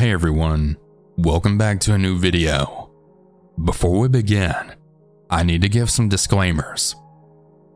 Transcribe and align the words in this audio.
Hey 0.00 0.12
everyone, 0.12 0.78
welcome 1.18 1.58
back 1.58 1.78
to 1.80 1.92
a 1.92 1.98
new 1.98 2.16
video. 2.16 2.90
Before 3.62 3.98
we 3.98 4.08
begin, 4.08 4.74
I 5.28 5.42
need 5.42 5.60
to 5.60 5.68
give 5.68 5.90
some 5.90 6.08
disclaimers. 6.08 6.96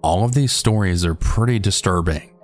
All 0.03 0.25
of 0.25 0.32
these 0.32 0.50
stories 0.50 1.05
are 1.05 1.14
pretty 1.14 1.59
disturbing. 1.59 2.34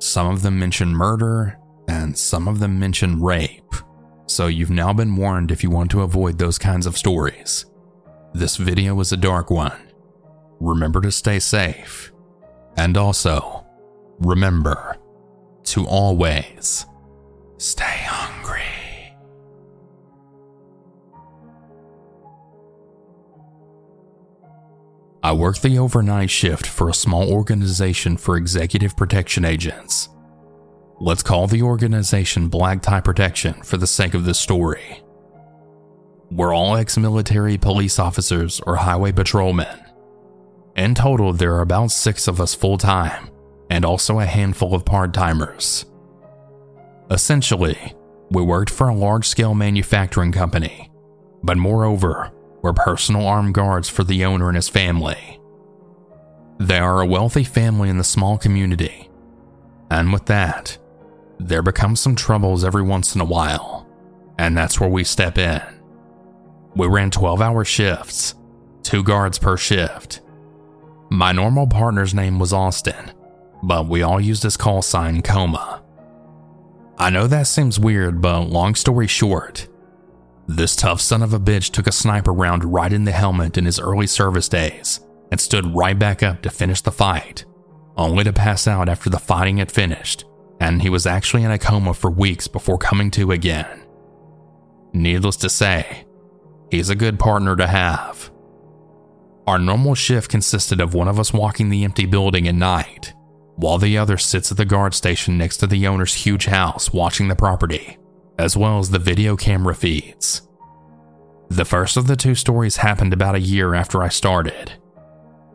Some 0.00 0.26
of 0.26 0.42
them 0.42 0.58
mention 0.58 0.90
murder, 0.90 1.58
and 1.88 2.18
some 2.18 2.46
of 2.46 2.58
them 2.58 2.78
mention 2.78 3.22
rape, 3.22 3.74
so 4.26 4.48
you've 4.48 4.68
now 4.68 4.92
been 4.92 5.16
warned 5.16 5.50
if 5.50 5.62
you 5.62 5.70
want 5.70 5.90
to 5.92 6.02
avoid 6.02 6.36
those 6.36 6.58
kinds 6.58 6.84
of 6.84 6.98
stories. 6.98 7.64
This 8.34 8.58
video 8.58 9.00
is 9.00 9.12
a 9.12 9.16
dark 9.16 9.48
one. 9.48 9.80
Remember 10.60 11.00
to 11.00 11.10
stay 11.10 11.38
safe. 11.38 12.12
And 12.76 12.98
also, 12.98 13.64
remember 14.18 14.98
to 15.68 15.86
always 15.86 16.84
stay 17.56 18.02
hungry. 18.04 18.25
I 25.26 25.32
work 25.32 25.58
the 25.58 25.76
overnight 25.76 26.30
shift 26.30 26.68
for 26.68 26.88
a 26.88 26.94
small 26.94 27.32
organization 27.32 28.16
for 28.16 28.36
executive 28.36 28.96
protection 28.96 29.44
agents. 29.44 30.08
Let's 31.00 31.24
call 31.24 31.48
the 31.48 31.62
organization 31.62 32.46
Black 32.46 32.80
Tie 32.80 33.00
Protection 33.00 33.54
for 33.64 33.76
the 33.76 33.88
sake 33.88 34.14
of 34.14 34.24
this 34.24 34.38
story. 34.38 35.02
We're 36.30 36.54
all 36.54 36.76
ex 36.76 36.96
military 36.96 37.58
police 37.58 37.98
officers 37.98 38.60
or 38.68 38.76
highway 38.76 39.10
patrolmen. 39.10 39.84
In 40.76 40.94
total, 40.94 41.32
there 41.32 41.56
are 41.56 41.62
about 41.62 41.90
six 41.90 42.28
of 42.28 42.40
us 42.40 42.54
full 42.54 42.78
time, 42.78 43.28
and 43.68 43.84
also 43.84 44.20
a 44.20 44.26
handful 44.26 44.76
of 44.76 44.84
part 44.84 45.12
timers. 45.12 45.86
Essentially, 47.10 47.96
we 48.30 48.42
worked 48.42 48.70
for 48.70 48.90
a 48.90 48.94
large 48.94 49.26
scale 49.26 49.56
manufacturing 49.56 50.30
company, 50.30 50.88
but 51.42 51.56
moreover, 51.56 52.30
we're 52.66 52.72
personal 52.72 53.28
armed 53.28 53.54
guards 53.54 53.88
for 53.88 54.02
the 54.02 54.24
owner 54.24 54.48
and 54.48 54.56
his 54.56 54.68
family. 54.68 55.38
They 56.58 56.80
are 56.80 57.00
a 57.00 57.06
wealthy 57.06 57.44
family 57.44 57.88
in 57.88 57.96
the 57.96 58.02
small 58.02 58.38
community, 58.38 59.08
and 59.88 60.12
with 60.12 60.26
that, 60.26 60.76
there 61.38 61.62
becomes 61.62 62.00
some 62.00 62.16
troubles 62.16 62.64
every 62.64 62.82
once 62.82 63.14
in 63.14 63.20
a 63.20 63.24
while, 63.24 63.88
and 64.36 64.56
that's 64.56 64.80
where 64.80 64.88
we 64.88 65.04
step 65.04 65.38
in. 65.38 65.62
We 66.74 66.88
ran 66.88 67.12
12 67.12 67.40
hour 67.40 67.64
shifts, 67.64 68.34
two 68.82 69.04
guards 69.04 69.38
per 69.38 69.56
shift. 69.56 70.22
My 71.08 71.30
normal 71.30 71.68
partner's 71.68 72.14
name 72.14 72.40
was 72.40 72.52
Austin, 72.52 73.12
but 73.62 73.86
we 73.86 74.02
all 74.02 74.20
used 74.20 74.42
his 74.42 74.56
call 74.56 74.82
sign 74.82 75.22
Coma. 75.22 75.84
I 76.98 77.10
know 77.10 77.28
that 77.28 77.46
seems 77.46 77.78
weird, 77.78 78.20
but 78.20 78.50
long 78.50 78.74
story 78.74 79.06
short, 79.06 79.68
this 80.48 80.76
tough 80.76 81.00
son 81.00 81.22
of 81.22 81.32
a 81.32 81.40
bitch 81.40 81.70
took 81.70 81.86
a 81.86 81.92
sniper 81.92 82.32
round 82.32 82.64
right 82.64 82.92
in 82.92 83.04
the 83.04 83.12
helmet 83.12 83.58
in 83.58 83.64
his 83.64 83.80
early 83.80 84.06
service 84.06 84.48
days 84.48 85.00
and 85.32 85.40
stood 85.40 85.74
right 85.74 85.98
back 85.98 86.22
up 86.22 86.40
to 86.42 86.50
finish 86.50 86.80
the 86.80 86.92
fight, 86.92 87.44
only 87.96 88.22
to 88.22 88.32
pass 88.32 88.68
out 88.68 88.88
after 88.88 89.10
the 89.10 89.18
fighting 89.18 89.56
had 89.56 89.72
finished, 89.72 90.24
and 90.60 90.82
he 90.82 90.88
was 90.88 91.04
actually 91.04 91.42
in 91.42 91.50
a 91.50 91.58
coma 91.58 91.92
for 91.92 92.10
weeks 92.10 92.46
before 92.46 92.78
coming 92.78 93.10
to 93.10 93.32
again. 93.32 93.84
Needless 94.92 95.36
to 95.38 95.50
say, 95.50 96.06
he's 96.70 96.90
a 96.90 96.94
good 96.94 97.18
partner 97.18 97.56
to 97.56 97.66
have. 97.66 98.30
Our 99.48 99.58
normal 99.58 99.96
shift 99.96 100.30
consisted 100.30 100.80
of 100.80 100.94
one 100.94 101.08
of 101.08 101.18
us 101.18 101.32
walking 101.32 101.70
the 101.70 101.82
empty 101.82 102.06
building 102.06 102.46
at 102.46 102.54
night, 102.54 103.12
while 103.56 103.78
the 103.78 103.98
other 103.98 104.16
sits 104.16 104.52
at 104.52 104.58
the 104.58 104.64
guard 104.64 104.94
station 104.94 105.36
next 105.36 105.56
to 105.58 105.66
the 105.66 105.88
owner's 105.88 106.14
huge 106.14 106.46
house 106.46 106.92
watching 106.92 107.26
the 107.26 107.36
property 107.36 107.98
as 108.38 108.56
well 108.56 108.78
as 108.78 108.90
the 108.90 108.98
video 108.98 109.36
camera 109.36 109.74
feeds. 109.74 110.42
The 111.48 111.64
first 111.64 111.96
of 111.96 112.06
the 112.06 112.16
two 112.16 112.34
stories 112.34 112.76
happened 112.76 113.12
about 113.12 113.34
a 113.34 113.40
year 113.40 113.74
after 113.74 114.02
I 114.02 114.08
started. 114.08 114.72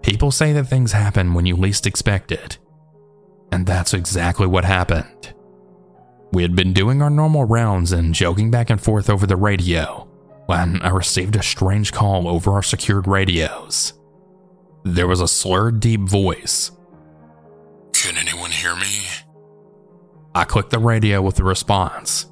People 0.02 0.32
say 0.32 0.54
that 0.54 0.66
things 0.66 0.94
happen 0.94 1.34
when 1.34 1.46
you 1.46 1.56
least 1.56 1.86
expect 1.86 2.32
it, 2.32 2.58
and 3.52 3.66
that's 3.66 3.94
exactly 3.94 4.48
what 4.48 4.66
happened. 4.66 5.34
We 6.32 6.44
had 6.44 6.56
been 6.56 6.74
doing 6.74 7.02
our 7.02 7.10
normal 7.10 7.44
rounds 7.44 7.92
and 7.92 8.14
joking 8.14 8.52
back 8.52 8.70
and 8.70 8.82
forth 8.82 9.10
over 9.10 9.28
the 9.28 9.36
radio 9.36 10.08
when 10.46 10.82
I 10.82 10.90
received 10.90 11.36
a 11.36 11.44
strange 11.44 11.92
call 11.92 12.28
over 12.28 12.54
our 12.54 12.64
secured 12.64 13.08
radios. 13.08 13.94
There 14.84 15.08
was 15.08 15.22
a 15.22 15.28
slurred, 15.28 15.80
deep 15.80 16.02
voice. 16.02 16.72
Can 17.94 18.18
anyone 18.18 18.52
hear 18.52 18.76
me? 18.76 19.06
I 20.34 20.46
clicked 20.46 20.72
the 20.72 20.80
radio 20.80 21.22
with 21.22 21.36
the 21.36 21.44
response. 21.44 22.31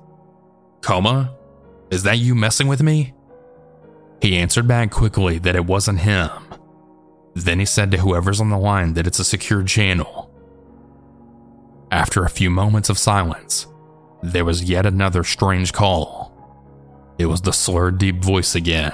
Coma? 0.81 1.35
Is 1.91 2.03
that 2.03 2.19
you 2.19 2.35
messing 2.35 2.67
with 2.67 2.81
me? 2.83 3.13
He 4.21 4.37
answered 4.37 4.67
back 4.67 4.91
quickly 4.91 5.39
that 5.39 5.55
it 5.55 5.65
wasn't 5.65 5.99
him. 5.99 6.29
Then 7.35 7.59
he 7.59 7.65
said 7.65 7.91
to 7.91 7.97
whoever's 7.97 8.41
on 8.41 8.49
the 8.49 8.57
line 8.57 8.93
that 8.93 9.07
it's 9.07 9.19
a 9.19 9.23
secure 9.23 9.63
channel. 9.63 10.29
After 11.91 12.23
a 12.23 12.29
few 12.29 12.49
moments 12.49 12.89
of 12.89 12.97
silence, 12.97 13.67
there 14.21 14.45
was 14.45 14.63
yet 14.63 14.85
another 14.85 15.23
strange 15.23 15.73
call. 15.73 16.33
It 17.17 17.25
was 17.25 17.41
the 17.41 17.53
slurred, 17.53 17.97
deep 17.97 18.23
voice 18.23 18.55
again. 18.55 18.93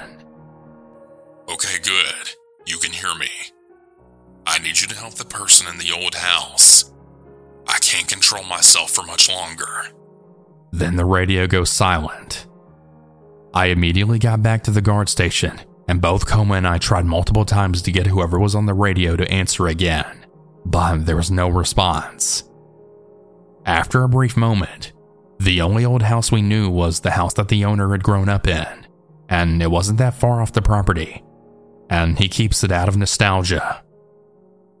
Okay, 1.48 1.78
good. 1.82 2.30
You 2.66 2.78
can 2.78 2.92
hear 2.92 3.14
me. 3.14 3.28
I 4.46 4.58
need 4.58 4.80
you 4.80 4.86
to 4.88 4.96
help 4.96 5.14
the 5.14 5.24
person 5.24 5.66
in 5.66 5.78
the 5.78 5.92
old 5.92 6.14
house. 6.14 6.92
I 7.68 7.78
can't 7.80 8.08
control 8.08 8.44
myself 8.44 8.90
for 8.92 9.02
much 9.02 9.28
longer. 9.28 9.88
Then 10.72 10.96
the 10.96 11.04
radio 11.04 11.46
goes 11.46 11.70
silent. 11.70 12.46
I 13.54 13.66
immediately 13.66 14.18
got 14.18 14.42
back 14.42 14.62
to 14.64 14.70
the 14.70 14.82
guard 14.82 15.08
station, 15.08 15.60
and 15.88 16.00
both 16.00 16.26
Coma 16.26 16.54
and 16.54 16.66
I 16.66 16.78
tried 16.78 17.06
multiple 17.06 17.44
times 17.44 17.80
to 17.82 17.92
get 17.92 18.06
whoever 18.06 18.38
was 18.38 18.54
on 18.54 18.66
the 18.66 18.74
radio 18.74 19.16
to 19.16 19.30
answer 19.30 19.66
again, 19.66 20.26
but 20.64 21.06
there 21.06 21.16
was 21.16 21.30
no 21.30 21.48
response. 21.48 22.44
After 23.64 24.02
a 24.02 24.08
brief 24.08 24.36
moment, 24.36 24.92
the 25.38 25.60
only 25.60 25.84
old 25.84 26.02
house 26.02 26.30
we 26.30 26.42
knew 26.42 26.68
was 26.68 27.00
the 27.00 27.12
house 27.12 27.34
that 27.34 27.48
the 27.48 27.64
owner 27.64 27.90
had 27.92 28.02
grown 28.02 28.28
up 28.28 28.46
in, 28.46 28.86
and 29.28 29.62
it 29.62 29.70
wasn't 29.70 29.98
that 29.98 30.14
far 30.14 30.40
off 30.40 30.52
the 30.52 30.62
property, 30.62 31.24
and 31.90 32.18
he 32.18 32.28
keeps 32.28 32.62
it 32.62 32.72
out 32.72 32.88
of 32.88 32.96
nostalgia. 32.96 33.82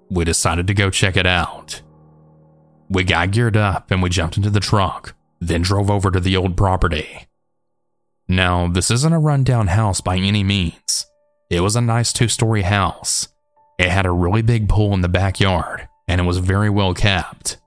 We 0.08 0.24
decided 0.24 0.66
to 0.68 0.74
go 0.74 0.90
check 0.90 1.16
it 1.16 1.26
out. 1.26 1.82
We 2.88 3.02
got 3.02 3.32
geared 3.32 3.56
up 3.56 3.90
and 3.90 4.00
we 4.02 4.08
jumped 4.08 4.36
into 4.36 4.50
the 4.50 4.60
truck, 4.60 5.15
then 5.40 5.62
drove 5.62 5.90
over 5.90 6.10
to 6.10 6.20
the 6.20 6.36
old 6.36 6.56
property. 6.56 7.26
Now, 8.28 8.66
this 8.66 8.90
isn't 8.90 9.12
a 9.12 9.18
rundown 9.18 9.68
house 9.68 10.00
by 10.00 10.16
any 10.16 10.42
means. 10.42 11.06
It 11.50 11.60
was 11.60 11.76
a 11.76 11.80
nice 11.80 12.12
two 12.12 12.28
story 12.28 12.62
house. 12.62 13.28
It 13.78 13.88
had 13.88 14.06
a 14.06 14.10
really 14.10 14.42
big 14.42 14.68
pool 14.68 14.94
in 14.94 15.02
the 15.02 15.08
backyard, 15.08 15.88
and 16.08 16.20
it 16.20 16.24
was 16.24 16.38
very 16.38 16.70
well 16.70 16.94
kept. 16.94 17.58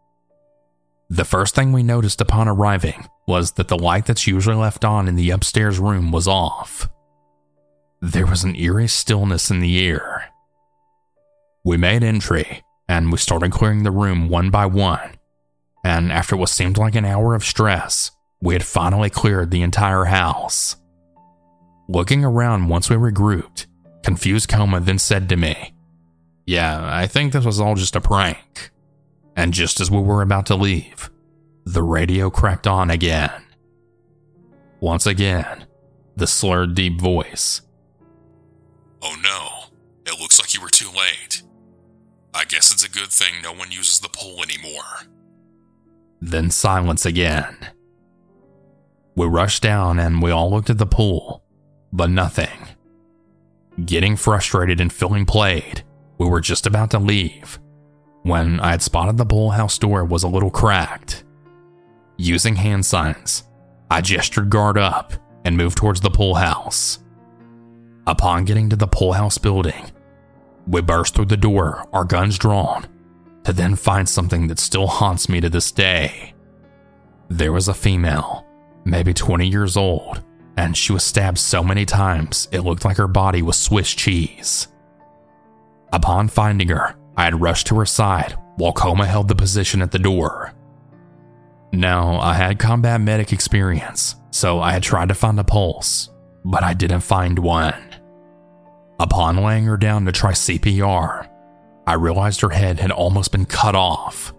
The 1.09 1.25
first 1.25 1.55
thing 1.55 1.71
we 1.71 1.81
noticed 1.81 2.21
upon 2.21 2.47
arriving 2.47 3.07
was 3.27 3.53
that 3.53 3.67
the 3.67 3.77
light 3.77 4.05
that's 4.05 4.27
usually 4.27 4.55
left 4.55 4.83
on 4.83 5.07
in 5.07 5.15
the 5.15 5.31
upstairs 5.31 5.79
room 5.79 6.11
was 6.11 6.27
off. 6.27 6.89
There 8.01 8.25
was 8.25 8.43
an 8.43 8.55
eerie 8.55 8.87
stillness 8.87 9.49
in 9.49 9.59
the 9.59 9.85
air. 9.87 10.25
We 11.63 11.77
made 11.77 12.03
entry, 12.03 12.63
and 12.87 13.11
we 13.11 13.17
started 13.17 13.51
clearing 13.51 13.83
the 13.83 13.91
room 13.91 14.29
one 14.29 14.49
by 14.49 14.65
one 14.65 15.18
and 15.83 16.11
after 16.11 16.35
what 16.35 16.49
seemed 16.49 16.77
like 16.77 16.95
an 16.95 17.05
hour 17.05 17.35
of 17.35 17.43
stress, 17.43 18.11
we 18.41 18.53
had 18.53 18.63
finally 18.63 19.09
cleared 19.09 19.51
the 19.51 19.61
entire 19.61 20.05
house. 20.05 20.75
Looking 21.87 22.23
around 22.23 22.69
once 22.69 22.89
we 22.89 22.95
regrouped, 22.95 23.65
confused 24.03 24.49
Coma 24.49 24.79
then 24.79 24.99
said 24.99 25.29
to 25.29 25.35
me, 25.35 25.73
Yeah, 26.45 26.79
I 26.83 27.07
think 27.07 27.33
this 27.33 27.45
was 27.45 27.59
all 27.59 27.75
just 27.75 27.95
a 27.95 28.01
prank. 28.01 28.71
And 29.35 29.53
just 29.53 29.79
as 29.79 29.89
we 29.89 30.01
were 30.01 30.21
about 30.21 30.45
to 30.47 30.55
leave, 30.55 31.09
the 31.65 31.83
radio 31.83 32.29
cracked 32.29 32.67
on 32.67 32.89
again. 32.89 33.43
Once 34.81 35.05
again, 35.05 35.65
the 36.15 36.27
slurred, 36.27 36.75
deep 36.75 36.99
voice. 36.99 37.61
Oh 39.01 39.15
no, 39.21 39.75
it 40.05 40.19
looks 40.19 40.39
like 40.39 40.53
you 40.53 40.61
were 40.61 40.69
too 40.69 40.89
late. 40.89 41.41
I 42.33 42.45
guess 42.45 42.71
it's 42.71 42.85
a 42.85 42.89
good 42.89 43.09
thing 43.09 43.35
no 43.41 43.53
one 43.53 43.71
uses 43.71 43.99
the 43.99 44.09
pole 44.09 44.43
anymore. 44.43 45.07
Then 46.21 46.51
silence 46.51 47.05
again. 47.05 47.55
We 49.15 49.25
rushed 49.27 49.63
down 49.63 49.99
and 49.99 50.21
we 50.21 50.31
all 50.31 50.51
looked 50.51 50.69
at 50.69 50.77
the 50.77 50.85
pool, 50.85 51.43
but 51.91 52.09
nothing. 52.09 52.75
Getting 53.85 54.15
frustrated 54.15 54.81
and 54.81 54.91
feeling 54.91 55.25
played, 55.25 55.83
we 56.17 56.27
were 56.27 56.41
just 56.41 56.65
about 56.65 56.91
to 56.91 56.99
leave 56.99 57.59
when 58.23 58.59
I 58.59 58.71
had 58.71 58.81
spotted 58.81 59.17
the 59.17 59.25
pool 59.25 59.51
house 59.51 59.77
door 59.77 60.03
was 60.03 60.23
a 60.23 60.27
little 60.27 60.51
cracked. 60.51 61.23
Using 62.17 62.55
hand 62.55 62.85
signs, 62.85 63.43
I 63.89 64.01
gestured 64.01 64.49
guard 64.49 64.77
up 64.77 65.13
and 65.45 65.55
moved 65.57 65.77
towards 65.77 66.01
the 66.01 66.09
pool 66.09 66.35
house. 66.35 66.99
Upon 68.05 68.45
getting 68.45 68.69
to 68.69 68.75
the 68.75 68.87
pool 68.87 69.13
house 69.13 69.37
building, 69.37 69.91
we 70.67 70.81
burst 70.81 71.15
through 71.15 71.25
the 71.25 71.37
door, 71.37 71.87
our 71.93 72.03
guns 72.03 72.37
drawn, 72.37 72.85
to 73.49 73.53
then 73.53 73.75
find 73.75 74.07
something 74.07 74.45
that 74.45 74.59
still 74.59 74.85
haunts 74.85 75.27
me 75.27 75.41
to 75.41 75.49
this 75.49 75.71
day. 75.71 76.35
There 77.29 77.51
was 77.51 77.67
a 77.67 77.73
female, 77.73 78.45
maybe 78.85 79.11
20 79.11 79.47
years 79.47 79.75
old, 79.75 80.23
and 80.55 80.77
she 80.77 80.93
was 80.93 81.03
stabbed 81.03 81.39
so 81.39 81.63
many 81.63 81.83
times 81.83 82.47
it 82.51 82.59
looked 82.59 82.85
like 82.85 82.97
her 82.97 83.07
body 83.07 83.41
was 83.41 83.57
Swiss 83.57 83.91
cheese. 83.91 84.67
Upon 85.91 86.27
finding 86.27 86.69
her, 86.69 86.95
I 87.17 87.23
had 87.23 87.41
rushed 87.41 87.65
to 87.67 87.79
her 87.79 87.87
side 87.87 88.37
while 88.57 88.71
Coma 88.71 89.07
held 89.07 89.27
the 89.27 89.33
position 89.33 89.81
at 89.81 89.89
the 89.89 89.97
door. 89.97 90.53
Now, 91.73 92.19
I 92.19 92.35
had 92.35 92.59
combat 92.59 93.01
medic 93.01 93.33
experience, 93.33 94.13
so 94.29 94.59
I 94.59 94.73
had 94.73 94.83
tried 94.83 95.09
to 95.09 95.15
find 95.15 95.39
a 95.39 95.43
pulse, 95.43 96.11
but 96.45 96.61
I 96.61 96.75
didn't 96.75 97.01
find 97.01 97.39
one. 97.39 97.95
Upon 98.99 99.37
laying 99.37 99.63
her 99.63 99.77
down 99.77 100.05
to 100.05 100.11
try 100.11 100.33
CPR, 100.33 101.28
I 101.89 101.93
realized 101.93 102.41
her 102.41 102.51
head 102.51 102.79
had 102.79 102.91
almost 102.91 103.31
been 103.31 103.47
cut 103.47 103.73
off. 103.73 104.31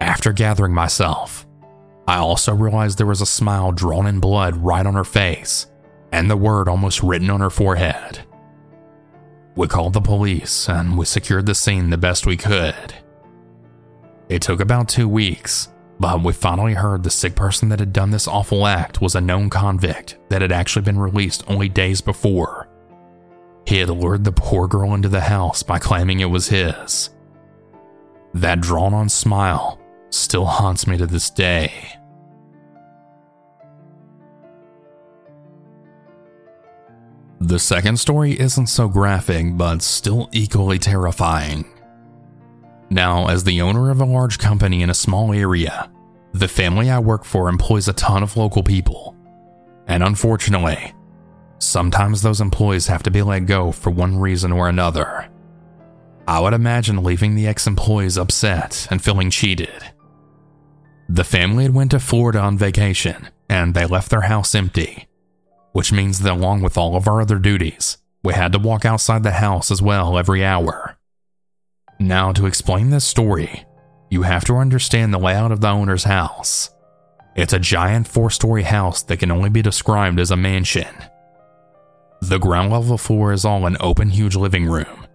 After 0.00 0.32
gathering 0.32 0.72
myself, 0.72 1.46
I 2.08 2.16
also 2.16 2.54
realized 2.54 2.96
there 2.96 3.06
was 3.06 3.20
a 3.20 3.26
smile 3.26 3.72
drawn 3.72 4.06
in 4.06 4.20
blood 4.20 4.56
right 4.56 4.86
on 4.86 4.94
her 4.94 5.04
face 5.04 5.66
and 6.12 6.30
the 6.30 6.38
word 6.38 6.66
almost 6.66 7.02
written 7.02 7.28
on 7.28 7.40
her 7.40 7.50
forehead. 7.50 8.20
We 9.54 9.68
called 9.68 9.92
the 9.92 10.00
police 10.00 10.66
and 10.66 10.96
we 10.96 11.04
secured 11.04 11.44
the 11.44 11.54
scene 11.54 11.90
the 11.90 11.98
best 11.98 12.24
we 12.24 12.38
could. 12.38 12.94
It 14.30 14.40
took 14.40 14.60
about 14.60 14.88
two 14.88 15.10
weeks, 15.10 15.68
but 15.98 16.24
we 16.24 16.32
finally 16.32 16.72
heard 16.72 17.02
the 17.02 17.10
sick 17.10 17.34
person 17.34 17.68
that 17.68 17.80
had 17.80 17.92
done 17.92 18.12
this 18.12 18.26
awful 18.26 18.66
act 18.66 19.02
was 19.02 19.14
a 19.14 19.20
known 19.20 19.50
convict 19.50 20.16
that 20.30 20.40
had 20.40 20.52
actually 20.52 20.86
been 20.86 20.98
released 20.98 21.44
only 21.48 21.68
days 21.68 22.00
before. 22.00 22.59
He 23.70 23.78
had 23.78 23.88
lured 23.88 24.24
the 24.24 24.32
poor 24.32 24.66
girl 24.66 24.94
into 24.94 25.08
the 25.08 25.20
house 25.20 25.62
by 25.62 25.78
claiming 25.78 26.18
it 26.18 26.24
was 26.24 26.48
his. 26.48 27.10
That 28.34 28.60
drawn 28.60 28.92
on 28.92 29.08
smile 29.08 29.80
still 30.10 30.44
haunts 30.44 30.88
me 30.88 30.98
to 30.98 31.06
this 31.06 31.30
day. 31.30 31.72
The 37.38 37.60
second 37.60 38.00
story 38.00 38.32
isn't 38.40 38.66
so 38.66 38.88
graphic, 38.88 39.56
but 39.56 39.82
still 39.82 40.28
equally 40.32 40.80
terrifying. 40.80 41.64
Now, 42.90 43.28
as 43.28 43.44
the 43.44 43.60
owner 43.60 43.92
of 43.92 44.00
a 44.00 44.04
large 44.04 44.40
company 44.40 44.82
in 44.82 44.90
a 44.90 44.94
small 44.94 45.32
area, 45.32 45.92
the 46.32 46.48
family 46.48 46.90
I 46.90 46.98
work 46.98 47.24
for 47.24 47.48
employs 47.48 47.86
a 47.86 47.92
ton 47.92 48.24
of 48.24 48.36
local 48.36 48.64
people. 48.64 49.14
And 49.86 50.02
unfortunately, 50.02 50.92
sometimes 51.60 52.22
those 52.22 52.40
employees 52.40 52.88
have 52.88 53.02
to 53.04 53.10
be 53.10 53.22
let 53.22 53.46
go 53.46 53.70
for 53.70 53.90
one 53.90 54.18
reason 54.18 54.50
or 54.50 54.68
another. 54.68 55.30
I 56.26 56.40
would 56.40 56.52
imagine 56.52 57.02
leaving 57.02 57.34
the 57.34 57.46
ex 57.46 57.66
employees 57.66 58.18
upset 58.18 58.88
and 58.90 59.02
feeling 59.02 59.30
cheated. 59.30 59.92
The 61.08 61.24
family 61.24 61.64
had 61.64 61.74
went 61.74 61.90
to 61.92 62.00
Florida 62.00 62.38
on 62.38 62.56
vacation, 62.56 63.28
and 63.48 63.74
they 63.74 63.84
left 63.84 64.10
their 64.10 64.20
house 64.22 64.54
empty, 64.54 65.08
which 65.72 65.92
means 65.92 66.20
that 66.20 66.32
along 66.32 66.62
with 66.62 66.78
all 66.78 66.94
of 66.94 67.08
our 67.08 67.20
other 67.20 67.38
duties, 67.38 67.98
we 68.22 68.34
had 68.34 68.52
to 68.52 68.58
walk 68.58 68.84
outside 68.84 69.22
the 69.22 69.32
house 69.32 69.70
as 69.70 69.82
well 69.82 70.18
every 70.18 70.44
hour. 70.44 70.96
Now, 71.98 72.32
to 72.32 72.46
explain 72.46 72.90
this 72.90 73.04
story, 73.04 73.64
you 74.08 74.22
have 74.22 74.44
to 74.44 74.56
understand 74.56 75.12
the 75.12 75.18
layout 75.18 75.52
of 75.52 75.60
the 75.60 75.68
owner's 75.68 76.04
house. 76.04 76.70
It's 77.34 77.52
a 77.52 77.58
giant 77.58 78.06
four 78.06 78.30
story 78.30 78.62
house 78.62 79.02
that 79.02 79.18
can 79.18 79.30
only 79.30 79.50
be 79.50 79.62
described 79.62 80.20
as 80.20 80.30
a 80.30 80.36
mansion. 80.36 80.94
The 82.22 82.38
ground 82.38 82.70
level 82.70 82.98
floor 82.98 83.32
is 83.32 83.44
all 83.44 83.66
an 83.66 83.78
open, 83.80 84.10
huge 84.10 84.36
living 84.36 84.66
room. 84.66 85.06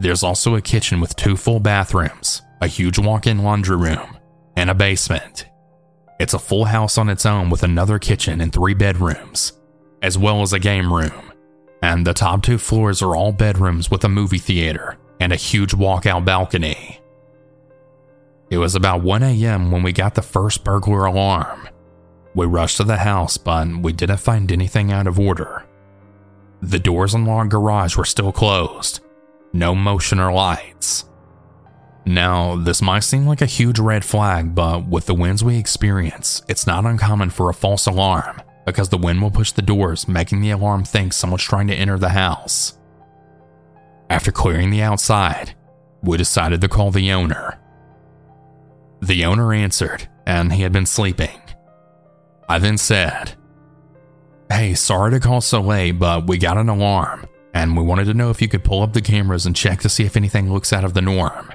There's 0.00 0.22
also 0.22 0.54
a 0.54 0.62
kitchen 0.62 1.00
with 1.00 1.14
two 1.14 1.36
full 1.36 1.60
bathrooms, 1.60 2.42
a 2.60 2.66
huge 2.66 2.98
walk 2.98 3.26
in 3.26 3.42
laundry 3.42 3.76
room, 3.76 4.16
and 4.56 4.70
a 4.70 4.74
basement. 4.74 5.46
It's 6.18 6.34
a 6.34 6.38
full 6.38 6.64
house 6.64 6.96
on 6.96 7.10
its 7.10 7.26
own 7.26 7.50
with 7.50 7.62
another 7.62 7.98
kitchen 7.98 8.40
and 8.40 8.52
three 8.52 8.74
bedrooms, 8.74 9.52
as 10.02 10.16
well 10.16 10.42
as 10.42 10.52
a 10.52 10.58
game 10.58 10.92
room. 10.92 11.32
And 11.82 12.06
the 12.06 12.14
top 12.14 12.42
two 12.42 12.56
floors 12.56 13.02
are 13.02 13.14
all 13.14 13.32
bedrooms 13.32 13.90
with 13.90 14.04
a 14.04 14.08
movie 14.08 14.38
theater 14.38 14.96
and 15.20 15.32
a 15.32 15.36
huge 15.36 15.72
walkout 15.72 16.24
balcony. 16.24 16.98
It 18.50 18.58
was 18.58 18.74
about 18.74 19.02
1 19.02 19.22
a.m. 19.22 19.70
when 19.70 19.82
we 19.82 19.92
got 19.92 20.14
the 20.14 20.22
first 20.22 20.64
burglar 20.64 21.04
alarm. 21.04 21.68
We 22.34 22.46
rushed 22.46 22.78
to 22.78 22.84
the 22.84 22.96
house, 22.96 23.36
but 23.36 23.68
we 23.82 23.92
didn't 23.92 24.16
find 24.18 24.50
anything 24.50 24.92
out 24.92 25.06
of 25.06 25.20
order. 25.20 25.63
The 26.64 26.78
doors 26.78 27.14
in 27.14 27.28
our 27.28 27.44
garage 27.44 27.94
were 27.94 28.06
still 28.06 28.32
closed, 28.32 29.00
no 29.52 29.74
motion 29.74 30.18
or 30.18 30.32
lights. 30.32 31.04
Now, 32.06 32.56
this 32.56 32.80
might 32.80 33.04
seem 33.04 33.26
like 33.26 33.42
a 33.42 33.46
huge 33.46 33.78
red 33.78 34.02
flag, 34.02 34.54
but 34.54 34.86
with 34.86 35.04
the 35.04 35.14
winds 35.14 35.44
we 35.44 35.58
experience, 35.58 36.42
it's 36.48 36.66
not 36.66 36.86
uncommon 36.86 37.28
for 37.28 37.50
a 37.50 37.54
false 37.54 37.86
alarm 37.86 38.40
because 38.64 38.88
the 38.88 38.96
wind 38.96 39.20
will 39.20 39.30
push 39.30 39.52
the 39.52 39.60
doors, 39.60 40.08
making 40.08 40.40
the 40.40 40.52
alarm 40.52 40.84
think 40.84 41.12
someone's 41.12 41.42
trying 41.42 41.66
to 41.66 41.74
enter 41.74 41.98
the 41.98 42.08
house. 42.08 42.78
After 44.08 44.32
clearing 44.32 44.70
the 44.70 44.80
outside, 44.80 45.54
we 46.02 46.16
decided 46.16 46.62
to 46.62 46.68
call 46.68 46.90
the 46.90 47.12
owner. 47.12 47.58
The 49.02 49.26
owner 49.26 49.52
answered, 49.52 50.08
and 50.24 50.50
he 50.50 50.62
had 50.62 50.72
been 50.72 50.86
sleeping. 50.86 51.42
I 52.48 52.58
then 52.58 52.78
said, 52.78 53.34
Hey, 54.50 54.74
sorry 54.74 55.12
to 55.12 55.20
call 55.20 55.40
so 55.40 55.60
late, 55.60 55.92
but 55.92 56.26
we 56.26 56.38
got 56.38 56.58
an 56.58 56.68
alarm, 56.68 57.26
and 57.54 57.76
we 57.76 57.82
wanted 57.82 58.04
to 58.06 58.14
know 58.14 58.30
if 58.30 58.42
you 58.42 58.48
could 58.48 58.64
pull 58.64 58.82
up 58.82 58.92
the 58.92 59.00
cameras 59.00 59.46
and 59.46 59.56
check 59.56 59.80
to 59.80 59.88
see 59.88 60.04
if 60.04 60.16
anything 60.16 60.52
looks 60.52 60.72
out 60.72 60.84
of 60.84 60.94
the 60.94 61.02
norm. 61.02 61.52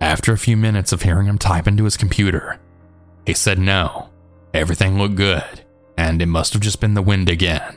After 0.00 0.32
a 0.32 0.38
few 0.38 0.56
minutes 0.56 0.92
of 0.92 1.02
hearing 1.02 1.26
him 1.26 1.38
type 1.38 1.68
into 1.68 1.84
his 1.84 1.96
computer, 1.96 2.58
he 3.26 3.34
said 3.34 3.58
no, 3.58 4.10
everything 4.52 4.98
looked 4.98 5.14
good, 5.14 5.64
and 5.96 6.20
it 6.20 6.26
must 6.26 6.52
have 6.54 6.62
just 6.62 6.80
been 6.80 6.94
the 6.94 7.02
wind 7.02 7.28
again. 7.28 7.76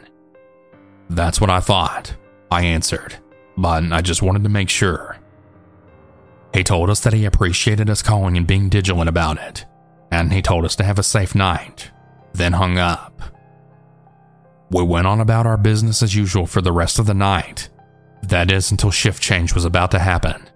That's 1.09 1.39
what 1.39 1.49
I 1.49 1.59
thought, 1.59 2.15
I 2.49 2.63
answered 2.63 3.17
but 3.57 3.91
I 3.91 4.01
just 4.01 4.21
wanted 4.21 4.43
to 4.43 4.49
make 4.49 4.69
sure. 4.69 5.17
He 6.53 6.63
told 6.63 6.89
us 6.89 7.01
that 7.01 7.13
he 7.13 7.25
appreciated 7.25 7.89
us 7.89 8.01
calling 8.01 8.37
and 8.37 8.47
being 8.47 8.69
vigilant 8.69 9.09
about 9.09 9.37
it, 9.37 9.65
and 10.11 10.31
he 10.31 10.41
told 10.41 10.65
us 10.65 10.75
to 10.77 10.83
have 10.83 10.99
a 10.99 11.03
safe 11.03 11.35
night, 11.35 11.91
then 12.33 12.53
hung 12.53 12.77
up. 12.77 13.21
We 14.71 14.83
went 14.83 15.07
on 15.07 15.19
about 15.19 15.45
our 15.45 15.57
business 15.57 16.01
as 16.01 16.15
usual 16.15 16.45
for 16.45 16.61
the 16.61 16.71
rest 16.71 16.99
of 16.99 17.05
the 17.05 17.13
night. 17.13 17.69
That 18.23 18.51
is 18.51 18.71
until 18.71 18.91
shift 18.91 19.21
change 19.21 19.53
was 19.53 19.65
about 19.65 19.91
to 19.91 19.99
happen. 19.99 20.49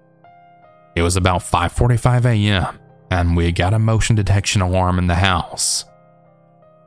It 0.95 1.03
was 1.03 1.15
about 1.15 1.41
5:45 1.41 2.25
a.m. 2.25 2.79
and 3.11 3.37
we 3.37 3.51
got 3.51 3.73
a 3.73 3.79
motion 3.79 4.15
detection 4.15 4.61
alarm 4.61 4.97
in 4.97 5.07
the 5.07 5.15
house. 5.15 5.85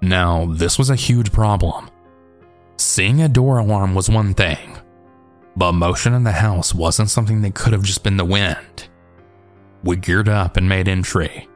Now, 0.00 0.46
this 0.46 0.78
was 0.78 0.90
a 0.90 0.96
huge 0.96 1.32
problem. 1.32 1.88
Seeing 2.76 3.22
a 3.22 3.28
door 3.28 3.58
alarm 3.58 3.94
was 3.94 4.10
one 4.10 4.34
thing, 4.34 4.76
but 5.56 5.72
motion 5.72 6.14
in 6.14 6.24
the 6.24 6.32
house 6.32 6.74
wasn't 6.74 7.10
something 7.10 7.42
that 7.42 7.54
could 7.54 7.72
have 7.72 7.84
just 7.84 8.02
been 8.02 8.16
the 8.16 8.24
wind. 8.24 8.88
We 9.84 9.96
geared 9.96 10.28
up 10.28 10.56
and 10.56 10.68
made 10.68 10.88
entry. 10.88 11.48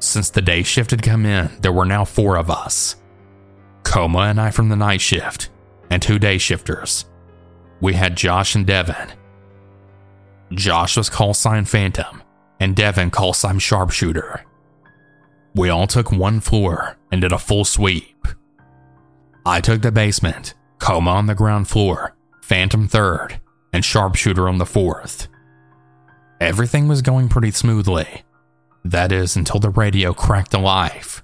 Since 0.00 0.30
the 0.30 0.42
day 0.42 0.64
shift 0.64 0.90
had 0.90 1.02
come 1.02 1.24
in, 1.24 1.50
there 1.60 1.72
were 1.72 1.84
now 1.84 2.04
four 2.04 2.36
of 2.36 2.50
us 2.50 2.96
Coma 3.84 4.20
and 4.20 4.40
I 4.40 4.50
from 4.50 4.68
the 4.68 4.76
night 4.76 5.00
shift, 5.00 5.50
and 5.90 6.00
two 6.00 6.18
day 6.18 6.38
shifters. 6.38 7.06
We 7.80 7.94
had 7.94 8.16
Josh 8.16 8.54
and 8.54 8.66
Devin. 8.66 9.12
Josh 10.52 10.96
was 10.96 11.08
call 11.08 11.34
sign 11.34 11.64
Phantom, 11.64 12.22
and 12.58 12.76
Devin 12.76 13.10
call 13.10 13.32
sign 13.32 13.58
Sharpshooter. 13.58 14.44
We 15.54 15.68
all 15.68 15.86
took 15.86 16.12
one 16.12 16.40
floor 16.40 16.96
and 17.10 17.20
did 17.20 17.32
a 17.32 17.38
full 17.38 17.64
sweep. 17.64 18.26
I 19.44 19.60
took 19.60 19.82
the 19.82 19.90
basement, 19.90 20.54
Coma 20.78 21.10
on 21.10 21.26
the 21.26 21.34
ground 21.34 21.68
floor, 21.68 22.14
Phantom 22.42 22.86
third, 22.86 23.40
and 23.72 23.84
Sharpshooter 23.84 24.48
on 24.48 24.58
the 24.58 24.66
fourth. 24.66 25.28
Everything 26.40 26.88
was 26.88 27.02
going 27.02 27.28
pretty 27.28 27.50
smoothly. 27.50 28.22
That 28.84 29.12
is, 29.12 29.36
until 29.36 29.60
the 29.60 29.70
radio 29.70 30.14
cracked 30.14 30.54
alive. 30.54 31.22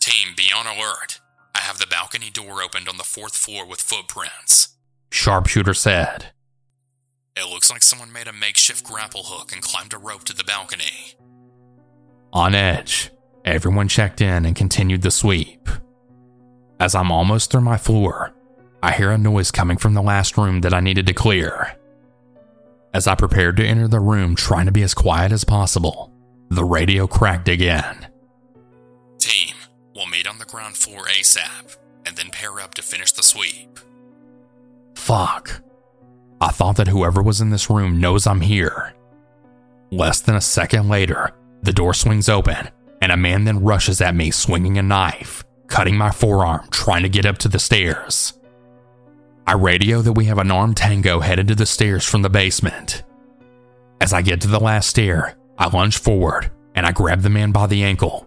Team, 0.00 0.34
be 0.36 0.52
on 0.54 0.66
alert. 0.66 1.20
I 1.60 1.64
have 1.64 1.76
the 1.76 1.86
balcony 1.86 2.30
door 2.30 2.62
opened 2.62 2.88
on 2.88 2.96
the 2.96 3.04
fourth 3.04 3.36
floor 3.36 3.66
with 3.66 3.82
footprints. 3.82 4.78
Sharpshooter 5.10 5.74
said. 5.74 6.32
It 7.36 7.50
looks 7.50 7.70
like 7.70 7.82
someone 7.82 8.10
made 8.10 8.26
a 8.26 8.32
makeshift 8.32 8.82
grapple 8.82 9.24
hook 9.24 9.52
and 9.52 9.60
climbed 9.60 9.92
a 9.92 9.98
rope 9.98 10.24
to 10.24 10.34
the 10.34 10.42
balcony. 10.42 11.16
On 12.32 12.54
edge, 12.54 13.10
everyone 13.44 13.88
checked 13.88 14.22
in 14.22 14.46
and 14.46 14.56
continued 14.56 15.02
the 15.02 15.10
sweep. 15.10 15.68
As 16.80 16.94
I'm 16.94 17.12
almost 17.12 17.50
through 17.50 17.60
my 17.60 17.76
floor, 17.76 18.32
I 18.82 18.92
hear 18.92 19.10
a 19.10 19.18
noise 19.18 19.50
coming 19.50 19.76
from 19.76 19.92
the 19.92 20.00
last 20.00 20.38
room 20.38 20.62
that 20.62 20.72
I 20.72 20.80
needed 20.80 21.06
to 21.08 21.12
clear. 21.12 21.76
As 22.94 23.06
I 23.06 23.16
prepared 23.16 23.58
to 23.58 23.66
enter 23.66 23.86
the 23.86 24.00
room, 24.00 24.34
trying 24.34 24.64
to 24.64 24.72
be 24.72 24.82
as 24.82 24.94
quiet 24.94 25.30
as 25.30 25.44
possible, 25.44 26.10
the 26.48 26.64
radio 26.64 27.06
cracked 27.06 27.50
again. 27.50 28.09
Ground 30.50 30.76
floor 30.76 31.04
ASAP 31.04 31.76
and 32.04 32.16
then 32.16 32.30
pair 32.30 32.58
up 32.58 32.74
to 32.74 32.82
finish 32.82 33.12
the 33.12 33.22
sweep. 33.22 33.78
Fuck. 34.96 35.62
I 36.40 36.48
thought 36.48 36.76
that 36.78 36.88
whoever 36.88 37.22
was 37.22 37.40
in 37.40 37.50
this 37.50 37.70
room 37.70 38.00
knows 38.00 38.26
I'm 38.26 38.40
here. 38.40 38.92
Less 39.92 40.20
than 40.20 40.34
a 40.34 40.40
second 40.40 40.88
later, 40.88 41.30
the 41.62 41.72
door 41.72 41.94
swings 41.94 42.28
open 42.28 42.68
and 43.00 43.12
a 43.12 43.16
man 43.16 43.44
then 43.44 43.62
rushes 43.62 44.00
at 44.00 44.16
me 44.16 44.32
swinging 44.32 44.76
a 44.76 44.82
knife, 44.82 45.44
cutting 45.68 45.96
my 45.96 46.10
forearm, 46.10 46.66
trying 46.72 47.04
to 47.04 47.08
get 47.08 47.26
up 47.26 47.38
to 47.38 47.48
the 47.48 47.60
stairs. 47.60 48.32
I 49.46 49.52
radio 49.52 50.02
that 50.02 50.14
we 50.14 50.24
have 50.24 50.38
an 50.38 50.50
armed 50.50 50.76
tango 50.76 51.20
headed 51.20 51.46
to 51.48 51.54
the 51.54 51.64
stairs 51.64 52.04
from 52.04 52.22
the 52.22 52.28
basement. 52.28 53.04
As 54.00 54.12
I 54.12 54.22
get 54.22 54.40
to 54.40 54.48
the 54.48 54.58
last 54.58 54.90
stair, 54.90 55.36
I 55.56 55.68
lunge 55.68 55.98
forward 55.98 56.50
and 56.74 56.86
I 56.86 56.90
grab 56.90 57.20
the 57.20 57.30
man 57.30 57.52
by 57.52 57.68
the 57.68 57.84
ankle, 57.84 58.26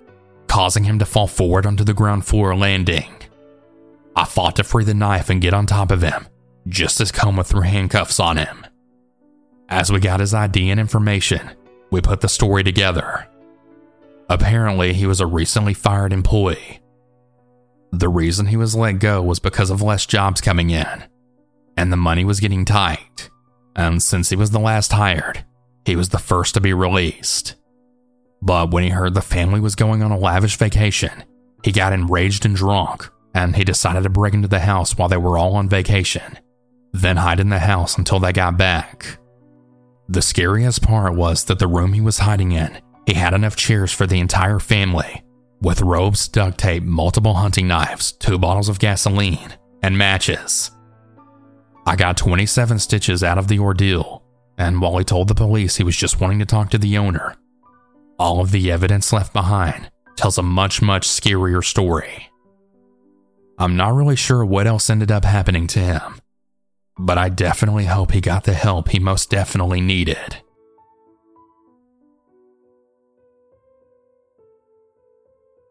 causing 0.54 0.84
him 0.84 1.00
to 1.00 1.06
fall 1.06 1.26
forward 1.26 1.66
onto 1.66 1.84
the 1.84 1.96
ground 1.96 2.24
floor 2.24 2.56
landing. 2.56 3.12
I 4.16 4.26
fought 4.26 4.56
to 4.58 4.64
free 4.64 4.84
the 4.84 4.94
knife 4.94 5.32
and 5.32 5.42
get 5.42 5.56
on 5.56 5.66
top 5.66 5.90
of 5.90 6.04
him, 6.04 6.28
just 6.68 7.02
as 7.02 7.12
Coma 7.12 7.44
threw 7.44 7.62
handcuffs 7.62 8.20
on 8.20 8.38
him. 8.38 8.64
As 9.68 9.92
we 9.92 10.00
got 10.00 10.20
his 10.20 10.32
ID 10.32 10.70
and 10.70 10.80
information, 10.80 11.50
we 11.90 12.02
put 12.02 12.22
the 12.22 12.30
story 12.30 12.64
together. 12.64 13.28
Apparently, 14.30 14.94
he 14.94 15.08
was 15.08 15.20
a 15.20 15.26
recently 15.26 15.74
fired 15.74 16.14
employee. 16.14 16.82
The 17.92 18.10
reason 18.10 18.46
he 18.46 18.56
was 18.56 18.76
let 18.76 19.00
go 19.00 19.24
was 19.24 19.40
because 19.40 19.72
of 19.72 19.82
less 19.82 20.06
jobs 20.06 20.40
coming 20.40 20.70
in, 20.70 21.04
and 21.76 21.92
the 21.92 21.98
money 21.98 22.26
was 22.26 22.40
getting 22.40 22.64
tight. 22.64 23.32
And 23.76 24.04
since 24.04 24.30
he 24.30 24.36
was 24.36 24.52
the 24.52 24.60
last 24.60 24.92
hired, 24.92 25.44
he 25.84 25.96
was 25.96 26.10
the 26.10 26.20
first 26.20 26.54
to 26.54 26.62
be 26.62 26.74
released. 26.74 27.56
But 28.46 28.72
when 28.72 28.84
he 28.84 28.90
heard 28.90 29.14
the 29.14 29.22
family 29.22 29.62
was 29.62 29.74
going 29.74 30.04
on 30.04 30.12
a 30.12 30.18
lavish 30.18 30.58
vacation, 30.58 31.24
he 31.64 31.72
got 31.72 31.94
enraged 31.94 32.46
and 32.46 32.54
drunk, 32.54 33.10
and 33.34 33.56
he 33.56 33.64
decided 33.64 34.04
to 34.04 34.10
break 34.10 34.34
into 34.34 34.50
the 34.50 34.60
house 34.60 34.98
while 34.98 35.08
they 35.08 35.16
were 35.16 35.38
all 35.38 35.56
on 35.56 35.70
vacation, 35.70 36.38
then 36.92 37.16
hide 37.16 37.40
in 37.40 37.48
the 37.48 37.60
house 37.60 37.98
until 37.98 38.20
they 38.20 38.34
got 38.34 38.58
back. 38.58 39.18
The 40.10 40.22
scariest 40.22 40.82
part 40.82 41.16
was 41.16 41.46
that 41.46 41.58
the 41.58 41.68
room 41.68 41.94
he 41.94 42.02
was 42.02 42.18
hiding 42.18 42.52
in, 42.52 42.82
he 43.08 43.14
had 43.14 43.34
enough 43.34 43.56
chairs 43.56 43.94
for 43.94 44.06
the 44.06 44.20
entire 44.20 44.60
family, 44.60 45.24
with 45.62 45.82
ropes, 45.82 46.28
duct 46.28 46.58
tape, 46.58 46.84
multiple 46.84 47.36
hunting 47.36 47.70
knives, 47.70 48.12
two 48.12 48.38
bottles 48.38 48.68
of 48.68 48.78
gasoline, 48.78 49.54
and 49.82 49.98
matches. 49.98 50.70
I 51.86 51.96
got 51.96 52.18
27 52.18 52.78
stitches 52.80 53.24
out 53.24 53.38
of 53.38 53.48
the 53.48 53.60
ordeal, 53.60 54.22
and 54.58 54.82
while 54.82 54.98
he 54.98 55.06
told 55.06 55.30
the 55.30 55.34
police 55.34 55.78
he 55.78 55.86
was 55.86 55.96
just 55.96 56.20
wanting 56.20 56.40
to 56.40 56.46
talk 56.46 56.70
to 56.72 56.78
the 56.78 56.98
owner, 56.98 57.38
all 58.24 58.40
of 58.40 58.52
the 58.52 58.72
evidence 58.72 59.12
left 59.12 59.34
behind 59.34 59.92
tells 60.16 60.38
a 60.38 60.42
much, 60.42 60.82
much 60.82 61.06
scarier 61.06 61.62
story. 61.62 62.30
I'm 63.60 63.76
not 63.76 63.94
really 63.94 64.16
sure 64.16 64.46
what 64.46 64.66
else 64.66 64.90
ended 64.90 65.12
up 65.12 65.26
happening 65.26 65.68
to 65.68 65.80
him, 65.80 66.22
but 66.98 67.18
I 67.18 67.28
definitely 67.28 67.84
hope 67.84 68.12
he 68.12 68.22
got 68.22 68.46
the 68.46 68.54
help 68.54 68.88
he 68.88 69.00
most 69.00 69.30
definitely 69.30 69.82
needed. 69.82 70.38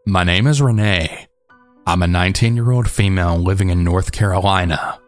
My 0.07 0.23
name 0.23 0.47
is 0.47 0.61
Renee. 0.61 1.27
I'm 1.87 2.03
a 2.03 2.07
19 2.07 2.55
year 2.55 2.71
old 2.71 2.91
female 2.91 3.39
living 3.39 3.71
in 3.71 3.83
North 3.83 4.13
Carolina. 4.13 5.01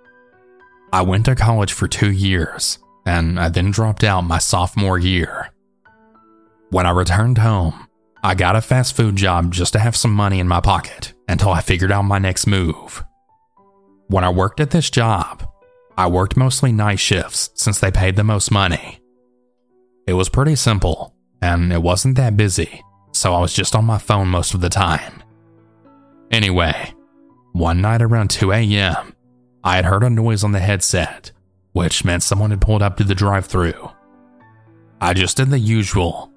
I 0.94 1.02
went 1.02 1.26
to 1.26 1.34
college 1.34 1.74
for 1.74 1.88
two 1.88 2.10
years, 2.10 2.78
and 3.04 3.38
I 3.38 3.50
then 3.50 3.70
dropped 3.70 4.02
out 4.02 4.22
my 4.22 4.38
sophomore 4.38 4.98
year. 4.98 5.50
When 6.74 6.86
I 6.86 6.90
returned 6.90 7.38
home, 7.38 7.86
I 8.24 8.34
got 8.34 8.56
a 8.56 8.60
fast 8.60 8.96
food 8.96 9.14
job 9.14 9.52
just 9.52 9.74
to 9.74 9.78
have 9.78 9.94
some 9.94 10.12
money 10.12 10.40
in 10.40 10.48
my 10.48 10.58
pocket 10.58 11.12
until 11.28 11.50
I 11.50 11.60
figured 11.60 11.92
out 11.92 12.02
my 12.02 12.18
next 12.18 12.48
move. 12.48 13.04
When 14.08 14.24
I 14.24 14.30
worked 14.30 14.58
at 14.58 14.72
this 14.72 14.90
job, 14.90 15.48
I 15.96 16.08
worked 16.08 16.36
mostly 16.36 16.72
night 16.72 16.98
shifts 16.98 17.50
since 17.54 17.78
they 17.78 17.92
paid 17.92 18.16
the 18.16 18.24
most 18.24 18.50
money. 18.50 18.98
It 20.08 20.14
was 20.14 20.28
pretty 20.28 20.56
simple, 20.56 21.14
and 21.40 21.72
it 21.72 21.80
wasn't 21.80 22.16
that 22.16 22.36
busy, 22.36 22.82
so 23.12 23.32
I 23.32 23.40
was 23.40 23.54
just 23.54 23.76
on 23.76 23.84
my 23.84 23.98
phone 23.98 24.26
most 24.26 24.52
of 24.52 24.60
the 24.60 24.68
time. 24.68 25.22
Anyway, 26.32 26.92
one 27.52 27.82
night 27.82 28.02
around 28.02 28.30
2 28.30 28.50
a.m., 28.50 29.14
I 29.62 29.76
had 29.76 29.84
heard 29.84 30.02
a 30.02 30.10
noise 30.10 30.42
on 30.42 30.50
the 30.50 30.58
headset, 30.58 31.30
which 31.70 32.04
meant 32.04 32.24
someone 32.24 32.50
had 32.50 32.60
pulled 32.60 32.82
up 32.82 32.96
to 32.96 33.04
the 33.04 33.14
drive 33.14 33.46
through. 33.46 33.92
I 35.00 35.14
just 35.14 35.36
did 35.36 35.50
the 35.50 35.60
usual. 35.60 36.33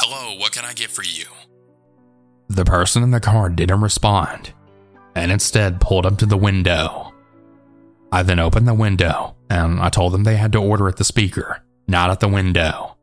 Hello, 0.00 0.38
what 0.38 0.52
can 0.52 0.64
I 0.64 0.74
get 0.74 0.90
for 0.90 1.02
you? 1.02 1.26
The 2.48 2.64
person 2.64 3.02
in 3.02 3.10
the 3.10 3.20
car 3.20 3.48
didn't 3.48 3.80
respond, 3.80 4.52
and 5.14 5.32
instead 5.32 5.80
pulled 5.80 6.06
up 6.06 6.18
to 6.18 6.26
the 6.26 6.36
window. 6.36 7.12
I 8.10 8.22
then 8.22 8.38
opened 8.38 8.66
the 8.66 8.74
window 8.74 9.36
and 9.50 9.80
I 9.80 9.90
told 9.90 10.12
them 10.12 10.24
they 10.24 10.36
had 10.36 10.52
to 10.52 10.58
order 10.58 10.88
at 10.88 10.96
the 10.96 11.04
speaker, 11.04 11.62
not 11.86 12.10
at 12.10 12.20
the 12.20 12.28
window. 12.28 12.96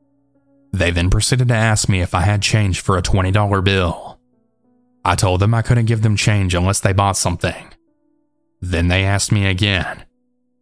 They 0.71 0.89
then 0.91 1.09
proceeded 1.09 1.47
to 1.49 1.53
ask 1.53 1.87
me 1.87 2.01
if 2.01 2.15
I 2.15 2.21
had 2.21 2.41
change 2.41 2.79
for 2.79 2.97
a 2.97 3.01
$20 3.01 3.63
bill. 3.63 4.19
I 5.03 5.15
told 5.15 5.41
them 5.41 5.53
I 5.53 5.61
couldn't 5.61 5.85
give 5.85 6.01
them 6.01 6.15
change 6.15 6.55
unless 6.55 6.79
they 6.79 6.93
bought 6.93 7.17
something. 7.17 7.73
Then 8.61 8.87
they 8.87 9.03
asked 9.03 9.31
me 9.31 9.45
again. 9.45 10.05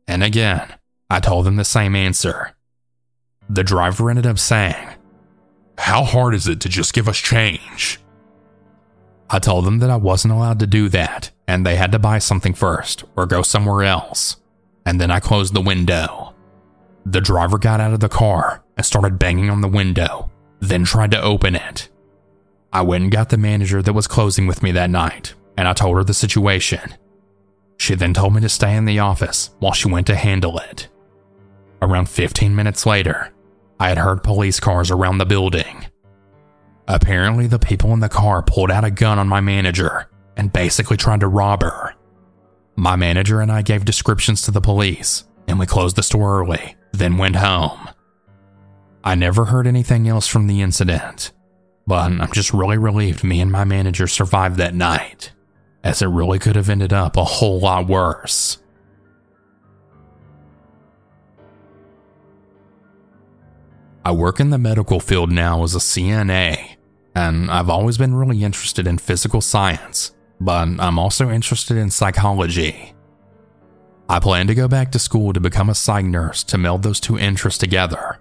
And 0.07 0.23
again, 0.23 0.75
I 1.09 1.19
told 1.19 1.45
them 1.45 1.55
the 1.55 1.63
same 1.63 1.95
answer. 1.95 2.53
The 3.49 3.63
driver 3.63 4.09
ended 4.09 4.25
up 4.25 4.39
saying, 4.39 4.89
How 5.93 6.03
hard 6.03 6.33
is 6.33 6.47
it 6.47 6.59
to 6.61 6.69
just 6.69 6.95
give 6.95 7.07
us 7.07 7.19
change? 7.19 7.99
I 9.29 9.37
told 9.37 9.63
them 9.63 9.77
that 9.77 9.91
I 9.91 9.95
wasn't 9.95 10.33
allowed 10.33 10.57
to 10.61 10.65
do 10.65 10.89
that 10.89 11.29
and 11.47 11.63
they 11.63 11.75
had 11.75 11.91
to 11.91 11.99
buy 11.99 12.17
something 12.17 12.55
first 12.55 13.03
or 13.15 13.27
go 13.27 13.43
somewhere 13.43 13.83
else. 13.83 14.37
And 14.87 14.99
then 14.99 15.11
I 15.11 15.19
closed 15.19 15.53
the 15.53 15.61
window. 15.61 16.33
The 17.05 17.21
driver 17.21 17.59
got 17.59 17.79
out 17.79 17.93
of 17.93 17.99
the 17.99 18.09
car 18.09 18.63
and 18.75 18.83
started 18.83 19.19
banging 19.19 19.51
on 19.51 19.61
the 19.61 19.67
window, 19.67 20.31
then 20.59 20.83
tried 20.83 21.11
to 21.11 21.21
open 21.21 21.55
it. 21.55 21.89
I 22.71 22.81
went 22.81 23.03
and 23.03 23.11
got 23.11 23.29
the 23.29 23.37
manager 23.37 23.83
that 23.83 23.93
was 23.93 24.07
closing 24.07 24.47
with 24.47 24.63
me 24.63 24.71
that 24.71 24.89
night, 24.89 25.35
and 25.59 25.67
I 25.67 25.73
told 25.73 25.97
her 25.97 26.03
the 26.03 26.15
situation. 26.15 26.95
She 27.77 27.93
then 27.93 28.15
told 28.15 28.33
me 28.33 28.41
to 28.41 28.49
stay 28.49 28.75
in 28.75 28.85
the 28.85 28.97
office 28.97 29.51
while 29.59 29.73
she 29.73 29.89
went 29.89 30.07
to 30.07 30.15
handle 30.15 30.57
it. 30.57 30.87
Around 31.83 32.09
15 32.09 32.55
minutes 32.55 32.87
later, 32.87 33.32
I 33.79 33.89
had 33.89 33.97
heard 33.97 34.23
police 34.23 34.59
cars 34.59 34.91
around 34.91 35.17
the 35.17 35.25
building. 35.25 35.85
Apparently, 36.87 37.47
the 37.47 37.59
people 37.59 37.93
in 37.93 37.99
the 37.99 38.09
car 38.09 38.41
pulled 38.41 38.71
out 38.71 38.83
a 38.85 38.91
gun 38.91 39.19
on 39.19 39.27
my 39.27 39.41
manager 39.41 40.09
and 40.35 40.51
basically 40.51 40.97
tried 40.97 41.21
to 41.21 41.27
rob 41.27 41.63
her. 41.63 41.93
My 42.75 42.95
manager 42.95 43.39
and 43.39 43.51
I 43.51 43.61
gave 43.61 43.85
descriptions 43.85 44.41
to 44.43 44.51
the 44.51 44.61
police, 44.61 45.25
and 45.47 45.59
we 45.59 45.65
closed 45.65 45.95
the 45.95 46.03
store 46.03 46.41
early, 46.41 46.75
then 46.91 47.17
went 47.17 47.35
home. 47.35 47.89
I 49.03 49.15
never 49.15 49.45
heard 49.45 49.67
anything 49.67 50.07
else 50.07 50.27
from 50.27 50.47
the 50.47 50.61
incident, 50.61 51.31
but 51.85 52.11
I'm 52.11 52.31
just 52.31 52.53
really 52.53 52.77
relieved 52.77 53.23
me 53.23 53.41
and 53.41 53.51
my 53.51 53.65
manager 53.65 54.07
survived 54.07 54.57
that 54.57 54.73
night, 54.73 55.33
as 55.83 56.01
it 56.01 56.07
really 56.07 56.39
could 56.39 56.55
have 56.55 56.69
ended 56.69 56.93
up 56.93 57.17
a 57.17 57.23
whole 57.23 57.59
lot 57.59 57.87
worse. 57.87 58.62
I 64.05 64.11
work 64.11 64.39
in 64.39 64.49
the 64.49 64.57
medical 64.57 64.99
field 64.99 65.31
now 65.31 65.63
as 65.63 65.75
a 65.75 65.79
CNA, 65.79 66.75
and 67.15 67.49
I've 67.49 67.69
always 67.69 67.97
been 67.97 68.15
really 68.15 68.43
interested 68.43 68.87
in 68.87 68.97
physical 68.97 69.41
science 69.41 70.13
but 70.43 70.67
I'm 70.79 70.99
also 70.99 71.29
interested 71.29 71.77
in 71.77 71.89
psychology. 71.89 72.93
I 74.09 74.19
plan 74.19 74.47
to 74.47 74.55
go 74.55 74.67
back 74.67 74.91
to 74.91 74.99
school 74.99 75.33
to 75.33 75.39
become 75.39 75.69
a 75.69 75.75
psych 75.75 76.05
nurse 76.05 76.43
to 76.45 76.57
meld 76.57 76.83
those 76.83 76.99
two 76.99 77.17
interests 77.17 77.57
together, 77.57 78.19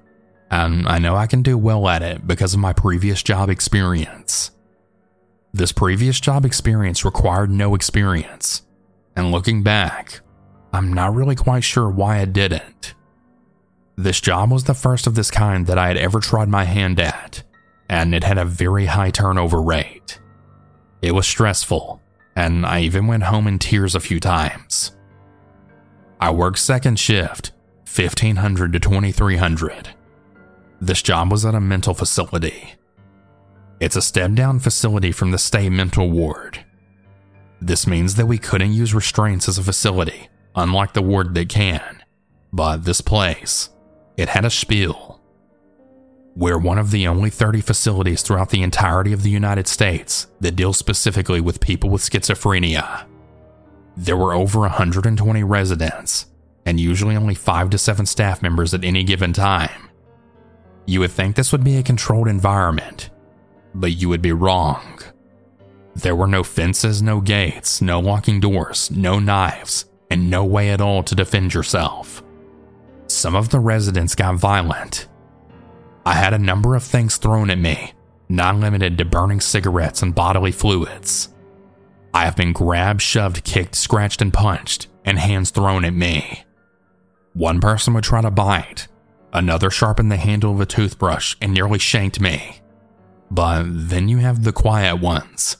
and 0.51 0.87
I 0.87 0.99
know 0.99 1.17
I 1.17 1.27
can 1.27 1.43
do 1.43 1.59
well 1.59 1.89
at 1.89 2.03
it 2.03 2.27
because 2.27 2.55
of 2.55 2.61
my 2.61 2.73
previous 2.73 3.23
job 3.23 3.51
experience. 3.51 4.53
This 5.53 5.73
previous 5.73 6.21
job 6.21 6.45
experience 6.45 7.05
required 7.05 7.51
no 7.51 7.75
experience, 7.75 8.63
and 9.17 9.33
looking 9.33 9.63
back, 9.63 10.21
I'm 10.73 10.93
not 10.93 11.15
really 11.15 11.37
quite 11.37 11.65
sure 11.65 11.91
why 11.91 12.21
I 12.21 12.25
didn't. 12.25 12.95
This 14.03 14.21
job 14.21 14.51
was 14.51 14.65
the 14.65 14.75
first 14.75 15.07
of 15.07 15.15
this 15.15 15.31
kind 15.31 15.69
that 15.69 15.79
I 15.79 15.87
had 15.87 15.97
ever 15.97 16.19
tried 16.19 16.49
my 16.49 16.65
hand 16.65 16.99
at, 16.99 17.45
and 17.89 18.17
it 18.17 18.25
had 18.25 18.37
a 18.37 18.45
very 18.45 18.87
high 18.87 19.13
turnover 19.13 19.63
rate. 19.63 20.19
It 21.03 21.13
was 21.13 21.25
stressful, 21.25 22.03
and 22.35 22.67
I 22.67 22.81
even 22.81 23.07
went 23.07 23.23
home 23.23 23.47
in 23.47 23.61
tears 23.61 23.95
a 23.95 24.01
few 24.01 24.19
times. 24.19 24.97
I 26.21 26.33
worked 26.33 26.59
second 26.59 26.99
shift, 26.99 27.53
1500 27.95 28.73
to 28.73 28.81
2300. 28.81 29.91
This 30.81 31.01
job 31.01 31.31
was 31.31 31.47
at 31.47 31.55
a 31.55 31.61
mental 31.61 31.95
facility. 31.95 32.75
It's 33.79 33.95
a 33.95 34.03
step 34.03 34.33
down 34.33 34.59
facility 34.59 35.13
from 35.13 35.31
the 35.31 35.39
state 35.39 35.71
mental 35.71 36.11
ward. 36.11 36.65
This 37.61 37.87
means 37.87 38.17
that 38.17 38.27
we 38.27 38.39
couldn't 38.39 38.73
use 38.73 38.95
restraints 38.95 39.49
as 39.49 39.59
a 39.59 39.63
facility, 39.63 40.29
unlike 40.57 40.93
the 40.93 41.03
ward 41.03 41.35
that 41.35 41.49
can. 41.49 42.03
But 42.53 42.85
this 42.85 43.01
place, 43.01 43.69
it 44.17 44.29
had 44.29 44.45
a 44.45 44.51
spiel. 44.51 45.21
We're 46.35 46.59
one 46.59 46.79
of 46.79 46.91
the 46.91 47.07
only 47.07 47.29
30 47.29 47.61
facilities 47.61 48.23
throughout 48.23 48.51
the 48.51 48.63
entirety 48.63 49.13
of 49.13 49.23
the 49.23 49.31
United 49.31 49.69
States 49.69 50.29
that 50.41 50.57
deal 50.57 50.73
specifically 50.73 51.41
with 51.41 51.61
people 51.61 51.91
with 51.91 52.03
schizophrenia. 52.03 53.07
There 53.97 54.17
were 54.17 54.33
over 54.33 54.61
120 54.61 55.43
residents, 55.45 56.27
and 56.65 56.81
usually 56.81 57.17
only 57.17 57.35
5 57.35 57.71
to 57.71 57.79
7 57.79 58.07
staff 58.07 58.41
members 58.41 58.73
at 58.73 58.85
any 58.85 59.05
given 59.05 59.35
time. 59.35 59.91
You 60.87 61.01
would 61.01 61.11
think 61.11 61.37
this 61.37 61.53
would 61.53 61.65
be 61.65 61.77
a 61.77 61.83
controlled 61.83 62.29
environment, 62.29 63.11
but 63.75 63.93
you 63.93 64.09
would 64.09 64.23
be 64.23 64.33
wrong. 64.33 65.01
There 65.95 66.17
were 66.17 66.27
no 66.27 66.43
fences, 66.43 67.03
no 67.03 67.21
gates, 67.21 67.83
no 67.83 68.01
locking 68.01 68.41
doors, 68.41 68.91
no 68.91 69.19
knives, 69.19 69.85
and 70.11 70.31
no 70.31 70.45
way 70.45 70.71
at 70.71 70.81
all 70.81 71.03
to 71.03 71.15
defend 71.15 71.53
yourself. 71.53 72.23
Some 73.13 73.37
of 73.37 73.51
the 73.51 73.61
residents 73.61 74.15
got 74.15 74.37
violent. 74.37 75.07
I 76.05 76.15
had 76.15 76.33
a 76.33 76.39
number 76.39 76.75
of 76.75 76.83
things 76.83 77.19
thrown 77.19 77.51
at 77.51 77.59
me, 77.59 77.93
not 78.31 78.57
limited 78.57 78.97
to 78.99 79.05
burning 79.05 79.41
cigarettes 79.41 80.03
and 80.03 80.15
bodily 80.15 80.51
fluids. 80.51 81.29
I 82.15 82.25
have 82.25 82.37
been 82.37 82.55
grabbed, 82.55 83.03
shoved, 83.03 83.45
kicked, 83.45 83.75
scratched, 83.75 84.23
and 84.23 84.33
punched, 84.33 84.89
and 85.05 85.19
hands 85.19 85.51
thrown 85.51 85.85
at 85.85 85.93
me. 85.93 86.45
One 87.35 87.61
person 87.61 87.93
would 87.93 88.03
try 88.03 88.23
to 88.23 88.31
bite, 88.31 88.89
another 89.31 89.69
sharpened 89.69 90.11
the 90.11 90.17
handle 90.17 90.55
of 90.55 90.61
a 90.63 90.67
toothbrush 90.67 91.37
and 91.41 91.53
nearly 91.53 91.79
shanked 91.79 92.19
me. 92.19 92.63
But 93.31 93.65
then 93.69 94.09
you 94.09 94.19
have 94.19 94.43
the 94.43 94.53
quiet 94.53 94.97
ones. 94.97 95.59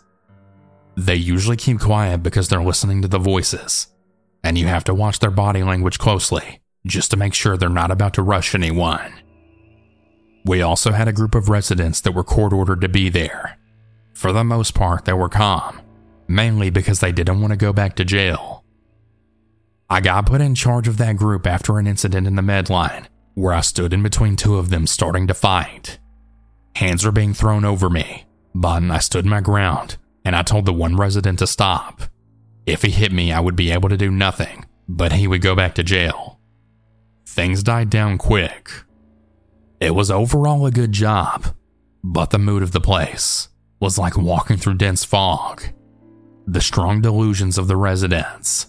They 0.97 1.17
usually 1.17 1.59
keep 1.59 1.81
quiet 1.81 2.23
because 2.23 2.49
they're 2.49 2.65
listening 2.65 3.03
to 3.03 3.09
the 3.09 3.19
voices, 3.19 3.89
and 4.43 4.57
you 4.57 4.69
have 4.69 4.85
to 4.85 4.95
watch 4.95 5.19
their 5.19 5.31
body 5.31 5.63
language 5.63 5.99
closely 5.99 6.62
just 6.87 7.11
to 7.11 7.17
make 7.17 7.35
sure 7.35 7.57
they're 7.57 7.69
not 7.69 7.91
about 7.91 8.15
to 8.15 8.23
rush 8.23 8.55
anyone. 8.55 9.13
We 10.45 10.63
also 10.63 10.93
had 10.93 11.09
a 11.09 11.13
group 11.13 11.35
of 11.35 11.49
residents 11.49 12.01
that 12.01 12.13
were 12.13 12.25
court 12.25 12.53
ordered 12.53 12.81
to 12.81 12.89
be 12.89 13.09
there. 13.09 13.59
For 14.15 14.33
the 14.33 14.45
most 14.45 14.75
part, 14.75 15.05
they 15.05 15.13
were 15.13 15.29
calm, 15.29 15.81
mainly 16.27 16.71
because 16.71 17.01
they 17.01 17.13
didn't 17.13 17.41
want 17.41 17.53
to 17.53 17.57
go 17.57 17.73
back 17.73 17.95
to 17.97 18.05
jail. 18.05 18.65
I 19.89 20.01
got 20.01 20.27
put 20.27 20.41
in 20.41 20.55
charge 20.55 20.89
of 20.89 20.97
that 20.99 21.17
group 21.17 21.47
after 21.47 21.79
an 21.79 21.87
incident 21.87 22.27
in 22.27 22.35
the 22.35 22.43
Medline, 22.43 23.07
where 23.35 23.53
I 23.53 23.61
stood 23.61 23.93
in 23.93 24.03
between 24.03 24.37
two 24.37 24.57
of 24.57 24.71
them 24.71 24.87
starting 24.87 25.27
to 25.29 25.35
fight. 25.35 25.99
Hands 26.77 27.05
were 27.05 27.13
being 27.13 27.35
thrown 27.35 27.65
over 27.65 27.91
me, 27.91 28.25
but 28.55 28.83
I 28.83 28.99
stood 28.99 29.27
my 29.27 29.41
ground 29.41 29.99
and 30.25 30.35
I 30.35 30.43
told 30.43 30.67
the 30.67 30.73
one 30.73 30.97
resident 30.97 31.39
to 31.41 31.47
stop. 31.47 32.03
If 32.65 32.83
he 32.83 32.91
hit 32.91 33.13
me, 33.13 33.33
I 33.33 33.41
would 33.41 33.57
be 33.57 33.71
able 33.71 33.89
to 33.89 33.97
do 33.97 34.11
nothing, 34.11 34.65
but 34.89 35.13
he 35.13 35.27
would 35.27 35.43
go 35.43 35.55
back 35.55 35.75
to 35.75 35.83
jail. 35.83 36.41
Things 37.33 37.63
died 37.63 37.89
down 37.89 38.19
quick. 38.19 38.71
It 39.81 39.95
was 39.95 40.11
overall 40.11 40.67
a 40.67 40.71
good 40.71 40.93
job, 40.93 41.55
but 42.05 42.29
the 42.29 42.39
mood 42.39 42.63
of 42.63 42.73
the 42.73 42.81
place 42.81 43.49
was 43.81 43.97
like 43.97 44.19
walking 44.19 44.59
through 44.59 44.75
dense 44.75 45.03
fog. 45.03 45.63
The 46.47 46.61
strong 46.61 47.01
delusions 47.01 47.57
of 47.57 47.69
the 47.69 47.77
residents. 47.77 48.67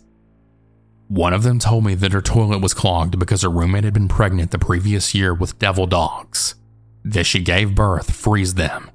One 1.09 1.33
of 1.33 1.43
them 1.43 1.59
told 1.59 1.83
me 1.83 1.93
that 1.95 2.13
her 2.13 2.21
toilet 2.21 2.59
was 2.61 2.73
clogged 2.73 3.19
because 3.19 3.41
her 3.41 3.49
roommate 3.49 3.83
had 3.83 3.93
been 3.93 4.07
pregnant 4.07 4.51
the 4.51 4.59
previous 4.59 5.13
year 5.13 5.33
with 5.33 5.59
devil 5.59 5.85
dogs, 5.85 6.55
that 7.03 7.25
she 7.25 7.41
gave 7.41 7.75
birth, 7.75 8.15
freeze 8.15 8.53
them, 8.53 8.89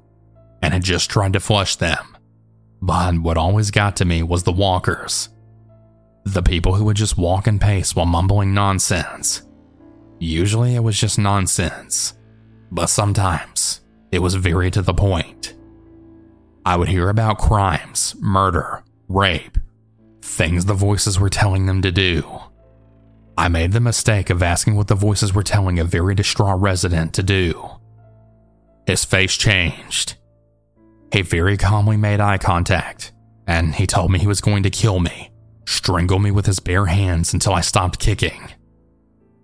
and 0.63 0.73
had 0.73 0.83
just 0.83 1.11
tried 1.11 1.35
to 1.35 1.41
flush 1.41 1.77
them. 1.77 2.17
But 2.81 3.19
what 3.19 3.37
always 3.37 3.71
got 3.71 3.97
to 3.97 4.07
me 4.07 4.23
was 4.23 4.45
the 4.45 4.51
walkers. 4.51 5.29
The 6.25 6.43
people 6.43 6.77
who 6.77 6.87
would 6.87 6.97
just 6.97 7.19
walk 7.19 7.47
and 7.47 7.61
pace 7.61 7.95
while 7.95 8.07
mumbling 8.07 8.55
nonsense. 8.55 9.43
Usually 10.21 10.75
it 10.75 10.83
was 10.83 10.99
just 10.99 11.19
nonsense, 11.19 12.15
but 12.71 12.87
sometimes 12.87 13.81
it 14.11 14.19
was 14.19 14.35
very 14.35 14.71
to 14.71 14.83
the 14.83 14.95
point. 14.95 15.55
I 16.67 16.77
would 16.77 16.89
hear 16.89 17.09
about 17.09 17.39
crimes, 17.39 18.15
murder, 18.19 18.83
rape, 19.09 19.59
things 20.23 20.65
the 20.65 20.75
voices 20.75 21.19
were 21.21 21.31
telling 21.31 21.67
them 21.67 21.83
to 21.83 21.93
do. 21.93 22.41
I 23.37 23.49
made 23.49 23.73
the 23.73 23.81
mistake 23.81 24.31
of 24.31 24.43
asking 24.43 24.75
what 24.75 24.89
the 24.89 24.97
voices 24.97 25.33
were 25.33 25.45
telling 25.45 25.79
a 25.79 25.85
very 25.85 26.15
distraught 26.15 26.61
resident 26.61 27.15
to 27.15 27.23
do. 27.23 27.69
His 28.87 29.05
face 29.05 29.37
changed. 29.37 30.17
He 31.13 31.23
very 31.23 31.57
calmly 31.57 31.97
made 31.97 32.21
eye 32.21 32.39
contact, 32.39 33.13
and 33.47 33.75
he 33.75 33.87
told 33.87 34.11
me 34.11 34.19
he 34.19 34.27
was 34.27 34.41
going 34.41 34.65
to 34.65 34.71
kill 34.71 34.99
me, 34.99 35.31
strangle 35.67 36.19
me 36.19 36.31
with 36.33 36.47
his 36.47 36.59
bare 36.59 36.87
hands 36.87 37.33
until 37.33 37.55
I 37.55 37.61
stopped 37.61 38.01
kicking. 38.01 38.53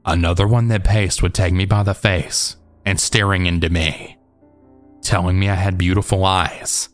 Another 0.07 0.47
one 0.47 0.69
that 0.69 0.85
paced 0.85 1.23
would 1.23 1.35
take 1.35 1.55
me 1.55 1.65
by 1.65 1.83
the 1.83 1.95
face 1.95 2.57
and 2.85 3.01
staring 3.01 3.47
into 3.47 3.71
me, 3.71 4.19
telling 5.01 5.39
me 5.39 5.49
I 5.49 5.55
had 5.55 5.79
beautiful 5.79 6.25
eyes. 6.25 6.91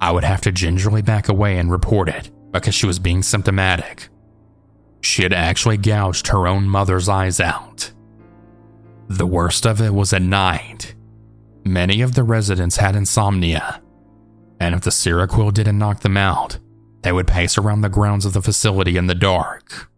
I 0.00 0.12
would 0.12 0.24
have 0.24 0.40
to 0.42 0.52
gingerly 0.52 1.02
back 1.02 1.28
away 1.28 1.58
and 1.58 1.70
report 1.70 2.08
it 2.08 2.30
because 2.50 2.74
she 2.74 2.86
was 2.86 2.98
being 2.98 3.22
symptomatic. 3.22 4.08
She 5.00 5.22
had 5.22 5.32
actually 5.32 5.76
gouged 5.76 6.28
her 6.28 6.46
own 6.46 6.68
mother's 6.68 7.08
eyes 7.08 7.40
out. 7.40 7.92
The 9.08 9.26
worst 9.26 9.66
of 9.66 9.80
it 9.80 9.92
was 9.92 10.12
at 10.12 10.22
night. 10.22 10.94
Many 11.64 12.00
of 12.00 12.14
the 12.14 12.22
residents 12.22 12.76
had 12.76 12.96
insomnia, 12.96 13.82
and 14.60 14.74
if 14.74 14.80
the 14.82 14.90
Seroquel 14.90 15.52
didn't 15.52 15.78
knock 15.78 16.00
them 16.00 16.16
out, 16.16 16.58
they 17.02 17.12
would 17.12 17.26
pace 17.26 17.58
around 17.58 17.82
the 17.82 17.88
grounds 17.88 18.24
of 18.24 18.32
the 18.32 18.42
facility 18.42 18.96
in 18.96 19.06
the 19.06 19.14
dark. 19.14 19.90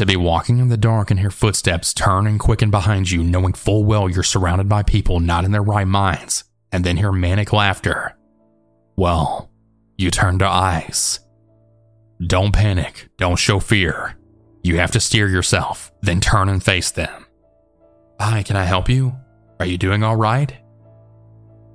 To 0.00 0.06
be 0.06 0.16
walking 0.16 0.60
in 0.60 0.70
the 0.70 0.78
dark 0.78 1.10
and 1.10 1.20
hear 1.20 1.30
footsteps 1.30 1.92
turn 1.92 2.26
and 2.26 2.40
quicken 2.40 2.70
behind 2.70 3.10
you, 3.10 3.22
knowing 3.22 3.52
full 3.52 3.84
well 3.84 4.08
you're 4.08 4.22
surrounded 4.22 4.66
by 4.66 4.82
people 4.82 5.20
not 5.20 5.44
in 5.44 5.52
their 5.52 5.62
right 5.62 5.86
minds, 5.86 6.44
and 6.72 6.84
then 6.84 6.96
hear 6.96 7.12
manic 7.12 7.52
laughter. 7.52 8.16
Well, 8.96 9.50
you 9.98 10.10
turn 10.10 10.38
to 10.38 10.48
ice. 10.48 11.20
Don't 12.26 12.54
panic, 12.54 13.10
don't 13.18 13.38
show 13.38 13.60
fear. 13.60 14.16
You 14.62 14.78
have 14.78 14.90
to 14.92 15.00
steer 15.00 15.28
yourself, 15.28 15.92
then 16.00 16.22
turn 16.22 16.48
and 16.48 16.64
face 16.64 16.90
them. 16.90 17.26
Hi, 18.18 18.42
can 18.42 18.56
I 18.56 18.64
help 18.64 18.88
you? 18.88 19.14
Are 19.58 19.66
you 19.66 19.76
doing 19.76 20.02
all 20.02 20.16
right? 20.16 20.50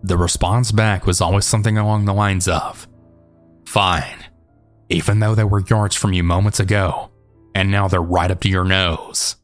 The 0.02 0.18
response 0.18 0.72
back 0.72 1.06
was 1.06 1.22
always 1.22 1.46
something 1.46 1.78
along 1.78 2.06
the 2.06 2.14
lines 2.16 2.48
of, 2.48 2.88
Fine, 3.68 4.26
even 4.90 5.20
though 5.20 5.36
they 5.36 5.44
were 5.44 5.62
yards 5.70 5.96
from 5.96 6.14
you 6.14 6.24
moments 6.24 6.60
ago, 6.60 7.12
and 7.56 7.72
now 7.72 7.88
they're 7.88 8.02
right 8.02 8.30
up 8.30 8.42
to 8.42 8.50
your 8.50 8.66
nose. 8.66 9.38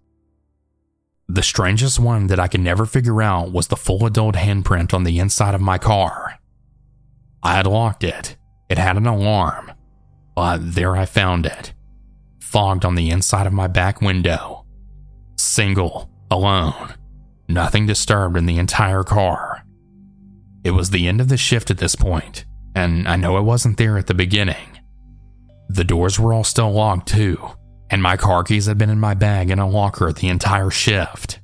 The 1.29 1.41
strangest 1.41 1.97
one 1.97 2.27
that 2.27 2.41
I 2.41 2.49
could 2.49 2.59
never 2.59 2.85
figure 2.85 3.21
out 3.21 3.53
was 3.53 3.67
the 3.67 3.77
full 3.77 4.05
adult 4.05 4.35
handprint 4.35 4.93
on 4.93 5.05
the 5.05 5.17
inside 5.17 5.55
of 5.55 5.61
my 5.61 5.77
car. 5.77 6.37
I 7.41 7.55
had 7.55 7.65
locked 7.65 8.03
it, 8.03 8.35
it 8.69 8.77
had 8.77 8.97
an 8.97 9.07
alarm, 9.07 9.71
but 10.35 10.57
there 10.59 10.97
I 10.97 11.05
found 11.05 11.45
it, 11.45 11.73
fogged 12.41 12.83
on 12.83 12.95
the 12.95 13.09
inside 13.09 13.47
of 13.47 13.53
my 13.53 13.67
back 13.67 14.01
window. 14.01 14.65
Single, 15.37 16.11
alone, 16.29 16.93
nothing 17.47 17.87
disturbed 17.87 18.35
in 18.35 18.45
the 18.45 18.57
entire 18.57 19.03
car. 19.03 19.63
It 20.65 20.71
was 20.71 20.89
the 20.89 21.07
end 21.07 21.21
of 21.21 21.29
the 21.29 21.37
shift 21.37 21.71
at 21.71 21.77
this 21.77 21.95
point, 21.95 22.43
and 22.75 23.07
I 23.07 23.15
know 23.15 23.37
it 23.37 23.43
wasn't 23.43 23.77
there 23.77 23.97
at 23.97 24.07
the 24.07 24.13
beginning. 24.13 24.79
The 25.69 25.85
doors 25.85 26.19
were 26.19 26.33
all 26.33 26.43
still 26.43 26.71
locked, 26.71 27.07
too, 27.07 27.39
and 27.91 28.01
my 28.01 28.15
car 28.15 28.43
keys 28.43 28.65
had 28.65 28.77
been 28.77 28.89
in 28.89 28.99
my 28.99 29.13
bag 29.13 29.51
in 29.51 29.59
a 29.59 29.69
locker 29.69 30.11
the 30.13 30.29
entire 30.29 30.69
shift. 30.69 31.39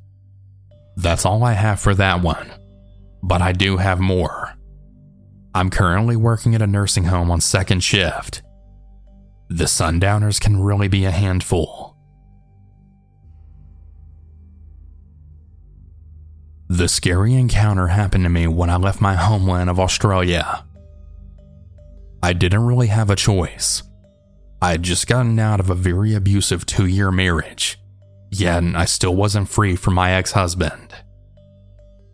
That's 0.96 1.26
all 1.26 1.44
I 1.44 1.54
have 1.54 1.80
for 1.80 1.94
that 1.96 2.22
one, 2.22 2.50
but 3.22 3.42
I 3.42 3.52
do 3.52 3.78
have 3.78 4.00
more. 4.00 4.54
I'm 5.54 5.70
currently 5.70 6.16
working 6.16 6.56
at 6.56 6.62
a 6.62 6.68
nursing 6.68 7.04
home 7.04 7.30
on 7.30 7.42
second 7.42 7.82
shift. 7.82 8.42
The 9.50 9.68
sundowners 9.68 10.40
can 10.40 10.62
really 10.62 10.88
be 10.88 11.06
a 11.06 11.12
handful. 11.12 11.96
The 16.70 16.88
scary 16.88 17.34
encounter 17.34 17.88
happened 17.88 18.24
to 18.26 18.30
me 18.30 18.48
when 18.48 18.70
I 18.70 18.76
left 18.78 19.02
my 19.02 19.16
homeland 19.16 19.70
of 19.70 19.80
Australia. 19.80 20.66
I 22.22 22.34
didn't 22.34 22.66
really 22.66 22.88
have 22.88 23.10
a 23.10 23.16
choice. 23.16 23.84
I 24.62 24.72
had 24.72 24.84
just 24.84 25.08
gotten 25.08 25.38
out 25.38 25.60
of 25.60 25.70
a 25.70 25.76
very 25.76 26.16
abusive 26.16 26.66
two 26.66 26.88
year 26.88 27.12
marriage, 27.12 27.80
yet 28.32 28.64
I 28.64 28.86
still 28.86 29.16
wasn't 29.16 29.50
free 29.50 29.76
from 29.76 29.94
my 29.94 30.12
ex 30.12 30.32
husband. 30.32 30.94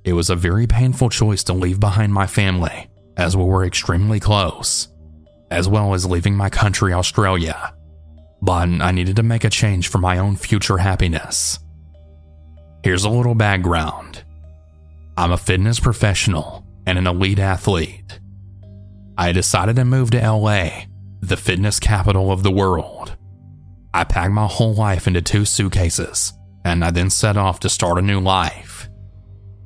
It 0.03 0.13
was 0.13 0.29
a 0.29 0.35
very 0.35 0.67
painful 0.67 1.09
choice 1.09 1.43
to 1.45 1.53
leave 1.53 1.79
behind 1.79 2.13
my 2.13 2.27
family, 2.27 2.89
as 3.15 3.37
we 3.37 3.43
were 3.45 3.63
extremely 3.63 4.19
close, 4.19 4.89
as 5.49 5.69
well 5.69 5.93
as 5.93 6.05
leaving 6.05 6.35
my 6.35 6.49
country, 6.49 6.91
Australia. 6.91 7.73
But 8.41 8.67
I 8.67 8.91
needed 8.91 9.15
to 9.15 9.23
make 9.23 9.45
a 9.45 9.49
change 9.49 9.87
for 9.87 9.99
my 9.99 10.17
own 10.17 10.35
future 10.35 10.79
happiness. 10.79 11.59
Here's 12.83 13.05
a 13.05 13.09
little 13.09 13.35
background. 13.35 14.25
I'm 15.15 15.31
a 15.31 15.37
fitness 15.37 15.79
professional 15.79 16.65
and 16.85 16.97
an 16.97 17.07
elite 17.07 17.39
athlete. 17.39 18.19
I 19.17 19.31
decided 19.31 19.77
to 19.77 19.85
move 19.85 20.11
to 20.11 20.29
LA, 20.29 20.85
the 21.27 21.37
fitness 21.37 21.79
capital 21.79 22.31
of 22.31 22.43
the 22.43 22.51
world. 22.51 23.15
I 23.93 24.03
packed 24.03 24.33
my 24.33 24.47
whole 24.47 24.73
life 24.73 25.07
into 25.07 25.21
two 25.21 25.45
suitcases, 25.45 26.33
and 26.65 26.83
I 26.83 26.91
then 26.91 27.09
set 27.09 27.37
off 27.37 27.61
to 27.61 27.69
start 27.69 27.97
a 27.97 28.01
new 28.01 28.19
life. 28.19 28.89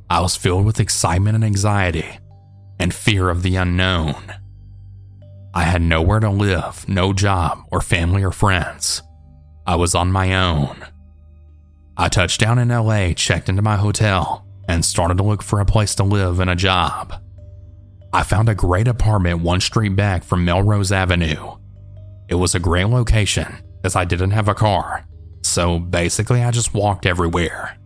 I 0.10 0.22
was 0.22 0.36
filled 0.36 0.66
with 0.66 0.80
excitement 0.80 1.36
and 1.36 1.44
anxiety, 1.44 2.20
and 2.80 2.94
fear 2.94 3.30
of 3.30 3.42
the 3.42 3.56
unknown. 3.56 4.16
I 5.54 5.64
had 5.64 5.82
nowhere 5.82 6.20
to 6.20 6.30
live, 6.30 6.88
no 6.88 7.12
job, 7.14 7.64
or 7.72 7.82
family 7.82 8.24
or 8.24 8.32
friends. 8.32 9.02
I 9.66 9.76
was 9.78 9.96
on 9.96 10.12
my 10.12 10.36
own. 10.36 10.86
I 11.98 12.10
touched 12.10 12.40
down 12.40 12.60
in 12.60 12.70
LA, 12.70 13.14
checked 13.14 13.50
into 13.50 13.64
my 13.64 13.78
hotel, 13.78 14.46
and 14.70 14.86
started 14.86 15.18
to 15.18 15.24
look 15.24 15.42
for 15.42 15.60
a 15.60 15.66
place 15.66 15.96
to 15.96 16.04
live 16.04 16.40
and 16.40 16.52
a 16.52 16.56
job. 16.56 17.20
I 18.14 18.24
found 18.24 18.50
a 18.50 18.56
great 18.56 18.88
apartment 18.88 19.42
one 19.42 19.62
street 19.62 19.96
back 19.96 20.24
from 20.24 20.46
Melrose 20.46 20.92
Avenue. 20.92 21.58
It 22.30 22.36
was 22.36 22.56
a 22.56 22.60
great 22.60 22.86
location 22.86 23.58
as 23.84 23.96
I 23.96 24.06
didn't 24.06 24.32
have 24.32 24.48
a 24.48 24.56
car, 24.56 25.06
so 25.44 25.80
basically 25.80 26.44
I 26.44 26.52
just 26.52 26.74
walked 26.74 27.06
everywhere. 27.06 27.78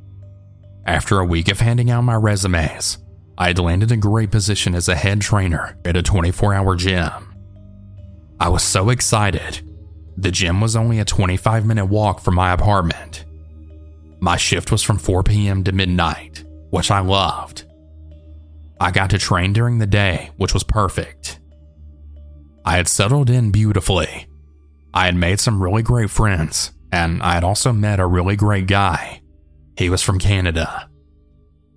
After 0.85 1.19
a 1.19 1.25
week 1.25 1.49
of 1.49 1.59
handing 1.59 1.91
out 1.91 2.03
my 2.03 2.15
resumes, 2.15 2.97
I 3.37 3.47
had 3.47 3.59
landed 3.59 3.91
a 3.91 3.97
great 3.97 4.31
position 4.31 4.75
as 4.75 4.87
a 4.87 4.95
head 4.95 5.21
trainer 5.21 5.77
at 5.85 5.97
a 5.97 6.03
24 6.03 6.53
hour 6.53 6.75
gym. 6.75 7.35
I 8.39 8.49
was 8.49 8.63
so 8.63 8.89
excited. 8.89 9.61
The 10.17 10.31
gym 10.31 10.61
was 10.61 10.75
only 10.75 10.99
a 10.99 11.05
25 11.05 11.65
minute 11.65 11.85
walk 11.85 12.19
from 12.19 12.35
my 12.35 12.51
apartment. 12.51 13.25
My 14.19 14.37
shift 14.37 14.71
was 14.71 14.83
from 14.83 14.97
4 14.97 15.23
p.m. 15.23 15.63
to 15.63 15.71
midnight, 15.71 16.43
which 16.69 16.91
I 16.91 16.99
loved. 16.99 17.65
I 18.81 18.89
got 18.89 19.11
to 19.11 19.19
train 19.19 19.53
during 19.53 19.77
the 19.77 19.85
day, 19.85 20.31
which 20.37 20.55
was 20.55 20.63
perfect. 20.63 21.39
I 22.65 22.77
had 22.77 22.87
settled 22.87 23.29
in 23.29 23.51
beautifully. 23.51 24.25
I 24.91 25.05
had 25.05 25.15
made 25.15 25.39
some 25.39 25.61
really 25.61 25.83
great 25.83 26.09
friends, 26.09 26.71
and 26.91 27.21
I 27.21 27.35
had 27.35 27.43
also 27.43 27.71
met 27.71 27.99
a 27.99 28.07
really 28.07 28.35
great 28.35 28.65
guy. 28.65 29.21
He 29.77 29.91
was 29.91 30.01
from 30.01 30.17
Canada. 30.17 30.89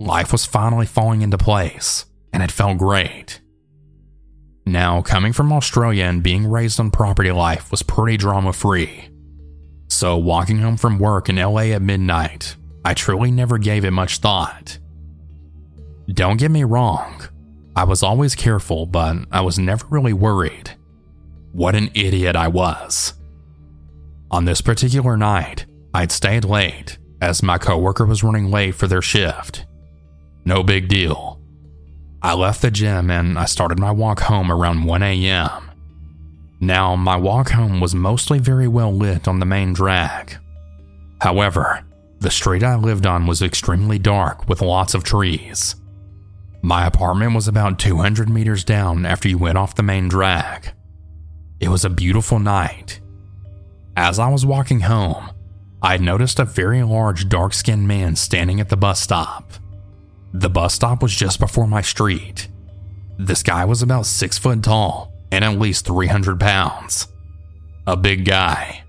Life 0.01 0.33
was 0.33 0.47
finally 0.47 0.87
falling 0.87 1.21
into 1.21 1.37
place, 1.37 2.07
and 2.33 2.43
it 2.43 2.51
felt 2.51 2.79
great. 2.79 3.43
Now, 4.65 5.03
coming 5.03 5.35
from 5.35 5.53
Australia 5.53 6.05
and 6.05 6.23
being 6.23 6.47
raised 6.47 6.81
on 6.81 6.91
property 6.91 7.33
life 7.33 7.71
was 7.71 7.83
pretty 7.83 8.17
drama 8.17 8.55
free. 8.55 9.11
So, 9.89 10.17
walking 10.17 10.59
home 10.59 10.79
from 10.79 10.99
work 10.99 11.29
in 11.29 11.37
LA 11.37 11.75
at 11.75 11.83
midnight, 11.83 12.57
I 12.83 12.95
truly 12.95 13.31
never 13.31 13.59
gave 13.59 13.85
it 13.85 13.91
much 13.91 14.21
thought. 14.21 14.79
Don't 16.13 16.37
get 16.37 16.51
me 16.51 16.65
wrong, 16.65 17.23
I 17.77 17.85
was 17.85 18.03
always 18.03 18.35
careful, 18.35 18.87
but 18.87 19.17
I 19.33 19.41
was 19.41 19.59
never 19.59 19.87
really 19.91 20.13
worried. 20.13 20.71
What 21.53 21.75
an 21.75 21.91
idiot 21.95 22.37
I 22.37 22.49
was. 22.49 23.15
On 24.31 24.45
this 24.45 24.61
particular 24.61 25.17
night, 25.17 25.67
I'd 25.93 26.13
stayed 26.13 26.45
late 26.45 26.99
as 27.21 27.43
my 27.43 27.59
coworker 27.59 28.05
was 28.05 28.23
running 28.23 28.51
late 28.51 28.75
for 28.75 28.87
their 28.87 29.03
shift. 29.03 29.65
No 30.45 30.63
big 30.63 30.89
deal. 30.89 31.41
I 32.23 32.35
left 32.35 32.63
the 32.63 32.71
gym 32.71 33.11
and 33.11 33.39
I 33.39 33.47
started 33.47 33.79
my 33.79 33.91
walk 33.91 34.21
home 34.21 34.53
around 34.53 34.85
1 34.85 35.03
a.m. 35.03 35.71
Now, 36.61 36.97
my 36.97 37.17
walk 37.17 37.51
home 37.51 37.81
was 37.81 37.95
mostly 37.95 38.39
very 38.39 38.69
well 38.69 38.93
lit 38.93 39.27
on 39.27 39.41
the 39.41 39.47
main 39.47 39.73
drag. 39.73 40.37
However, 41.21 41.85
the 42.21 42.31
street 42.31 42.63
I 42.63 42.77
lived 42.77 43.07
on 43.07 43.27
was 43.27 43.43
extremely 43.43 43.99
dark 43.99 44.49
with 44.49 44.63
lots 44.63 44.95
of 44.95 45.05
trees. 45.05 45.77
My 46.65 46.87
apartment 46.87 47.35
was 47.35 47.47
about 47.47 47.79
200 47.79 48.31
meters 48.31 48.65
down 48.65 49.05
after 49.05 49.29
you 49.29 49.37
went 49.37 49.59
off 49.59 49.75
the 49.75 49.83
main 49.83 50.09
drag. 50.09 50.71
It 51.61 51.69
was 51.69 51.85
a 51.85 51.91
beautiful 51.91 52.39
night. 52.39 53.01
As 53.99 54.19
I 54.19 54.31
was 54.31 54.47
walking 54.47 54.81
home, 54.81 55.31
I 55.83 55.99
noticed 55.99 56.39
a 56.39 56.47
very 56.47 56.83
large 56.83 57.29
dark 57.29 57.53
skinned 57.53 57.87
man 57.87 58.17
standing 58.17 58.61
at 58.61 58.71
the 58.71 58.79
bus 58.79 58.99
stop. 58.99 59.53
The 60.33 60.49
bus 60.49 60.73
stop 60.73 61.03
was 61.03 61.15
just 61.15 61.39
before 61.39 61.69
my 61.69 61.83
street. 61.83 62.49
This 63.19 63.43
guy 63.43 63.67
was 63.67 63.83
about 63.83 64.07
6 64.07 64.39
foot 64.39 64.63
tall 64.63 65.13
and 65.31 65.45
at 65.45 65.59
least 65.59 65.85
300 65.85 66.41
pounds. 66.41 67.09
A 67.87 67.95
big 67.95 68.25
guy. 68.25 68.85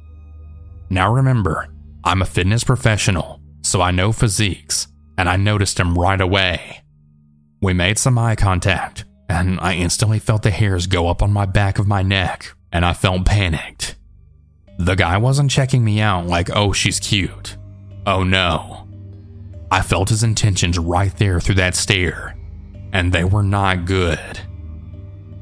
Now 0.89 1.11
remember, 1.11 1.67
I'm 2.05 2.21
a 2.21 2.25
fitness 2.25 2.63
professional, 2.63 3.41
so 3.63 3.81
I 3.81 3.91
know 3.91 4.13
physiques, 4.13 4.87
and 5.17 5.27
I 5.27 5.35
noticed 5.35 5.77
him 5.77 5.97
right 5.97 6.21
away. 6.21 6.84
We 7.61 7.73
made 7.73 7.97
some 7.97 8.17
eye 8.17 8.35
contact, 8.35 9.05
and 9.29 9.59
I 9.59 9.75
instantly 9.75 10.19
felt 10.19 10.43
the 10.43 10.51
hairs 10.51 10.87
go 10.87 11.07
up 11.07 11.21
on 11.21 11.31
my 11.31 11.45
back 11.45 11.79
of 11.79 11.87
my 11.87 12.01
neck, 12.01 12.53
and 12.71 12.85
I 12.85 12.93
felt 12.93 13.25
panicked. 13.25 13.95
The 14.77 14.95
guy 14.95 15.17
wasn't 15.17 15.51
checking 15.51 15.83
me 15.83 16.01
out 16.01 16.27
like, 16.27 16.49
oh, 16.53 16.73
she's 16.73 16.99
cute. 16.99 17.57
Oh 18.05 18.23
no. 18.23 18.87
I 19.71 19.81
felt 19.81 20.09
his 20.09 20.23
intentions 20.23 20.77
right 20.77 21.15
there 21.17 21.39
through 21.39 21.55
that 21.55 21.75
stare, 21.75 22.37
and 22.93 23.11
they 23.11 23.23
were 23.23 23.43
not 23.43 23.85
good. 23.85 24.39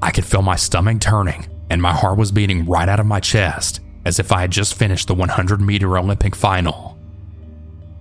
I 0.02 0.12
could 0.12 0.26
feel 0.26 0.42
my 0.42 0.56
stomach 0.56 1.02
turning, 1.02 1.48
and 1.70 1.82
my 1.82 1.94
heart 1.94 2.18
was 2.18 2.32
beating 2.32 2.66
right 2.66 2.88
out 2.88 3.00
of 3.00 3.06
my 3.06 3.20
chest 3.20 3.80
as 4.06 4.20
if 4.20 4.32
I 4.32 4.42
had 4.42 4.52
just 4.52 4.76
finished 4.76 5.08
the 5.08 5.14
100 5.14 5.62
meter 5.62 5.98
Olympic 5.98 6.36
final. 6.36 6.98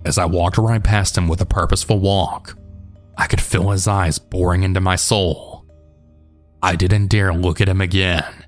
As 0.05 0.17
I 0.17 0.25
walked 0.25 0.57
right 0.57 0.83
past 0.83 1.17
him 1.17 1.27
with 1.27 1.41
a 1.41 1.45
purposeful 1.45 1.99
walk, 1.99 2.57
I 3.17 3.27
could 3.27 3.41
feel 3.41 3.71
his 3.71 3.87
eyes 3.87 4.19
boring 4.19 4.63
into 4.63 4.81
my 4.81 4.95
soul. 4.95 5.65
I 6.61 6.75
didn't 6.75 7.07
dare 7.07 7.33
look 7.33 7.61
at 7.61 7.69
him 7.69 7.81
again. 7.81 8.45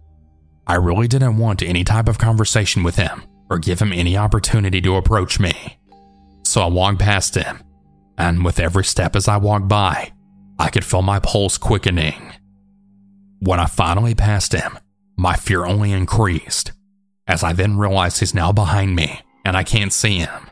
I 0.68 0.76
really 0.76 1.08
didn't 1.08 1.38
want 1.38 1.62
any 1.62 1.84
type 1.84 2.08
of 2.08 2.18
conversation 2.18 2.84
with 2.84 2.96
him 2.96 3.24
or 3.50 3.60
give 3.60 3.80
him 3.80 3.94
any 3.94 4.18
opportunity 4.18 4.82
to 4.82 4.96
approach 4.96 5.40
me. 5.40 5.78
So 6.44 6.62
I 6.62 6.68
walked 6.68 7.00
past 7.00 7.36
him, 7.36 7.62
and 8.18 8.44
with 8.44 8.60
every 8.60 8.86
step 8.86 9.16
as 9.16 9.28
I 9.28 9.38
walked 9.38 9.68
by, 9.68 10.12
I 10.58 10.70
could 10.70 10.86
feel 10.86 11.02
my 11.02 11.20
pulse 11.20 11.58
quickening. 11.58 12.34
When 13.40 13.60
I 13.60 13.66
finally 13.66 14.16
passed 14.16 14.54
him, 14.54 14.80
my 15.18 15.36
fear 15.36 15.66
only 15.66 15.92
increased, 15.92 16.72
as 17.28 17.44
I 17.44 17.54
then 17.54 17.78
realized 17.78 18.20
he's 18.20 18.34
now 18.34 18.52
behind 18.52 18.96
me 18.96 19.22
and 19.44 19.56
I 19.56 19.64
can't 19.64 19.94
see 19.94 20.18
him. 20.18 20.50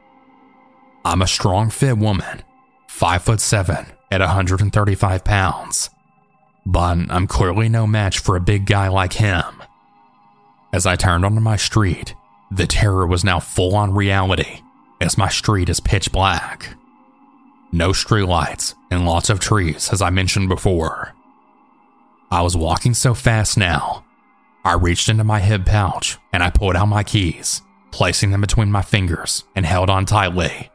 I'm 1.04 1.22
a 1.22 1.28
strong, 1.28 1.70
fit 1.70 1.98
woman, 1.98 2.44
5 2.88 3.24
foot 3.24 3.40
7 3.42 3.88
at 4.14 4.22
135 4.22 5.24
pounds. 5.24 5.90
But 6.66 6.98
I'm 7.10 7.28
clearly 7.28 7.68
no 7.68 7.86
match 7.86 8.20
for 8.20 8.36
a 8.36 8.42
big 8.42 8.66
guy 8.66 8.88
like 8.88 9.14
him. 9.14 9.44
As 10.72 10.86
I 10.86 10.96
turned 10.96 11.26
onto 11.26 11.42
my 11.42 11.58
street, 11.58 12.16
the 12.52 12.68
terror 12.68 13.06
was 13.06 13.24
now 13.24 13.40
full 13.40 13.76
on 13.76 13.94
reality, 13.94 14.62
as 15.02 15.18
my 15.18 15.28
street 15.28 15.68
is 15.68 15.80
pitch 15.80 16.12
black. 16.12 16.76
No 17.72 17.90
streetlights 17.90 18.76
and 18.92 19.06
lots 19.06 19.30
of 19.30 19.40
trees, 19.40 19.92
as 19.92 20.02
I 20.02 20.10
mentioned 20.10 20.48
before. 20.48 21.14
I 22.32 22.42
was 22.42 22.56
walking 22.56 22.94
so 22.94 23.14
fast 23.14 23.58
now, 23.58 24.06
I 24.66 24.74
reached 24.76 25.10
into 25.10 25.26
my 25.26 25.40
hip 25.40 25.66
pouch 25.66 26.18
and 26.32 26.42
I 26.42 26.50
pulled 26.50 26.76
out 26.78 26.88
my 26.88 27.04
keys, 27.04 27.62
placing 27.92 28.32
them 28.32 28.42
between 28.42 28.72
my 28.72 28.82
fingers 28.82 29.44
and 29.56 29.66
held 29.66 29.90
on 29.90 30.06
tightly. 30.06 30.70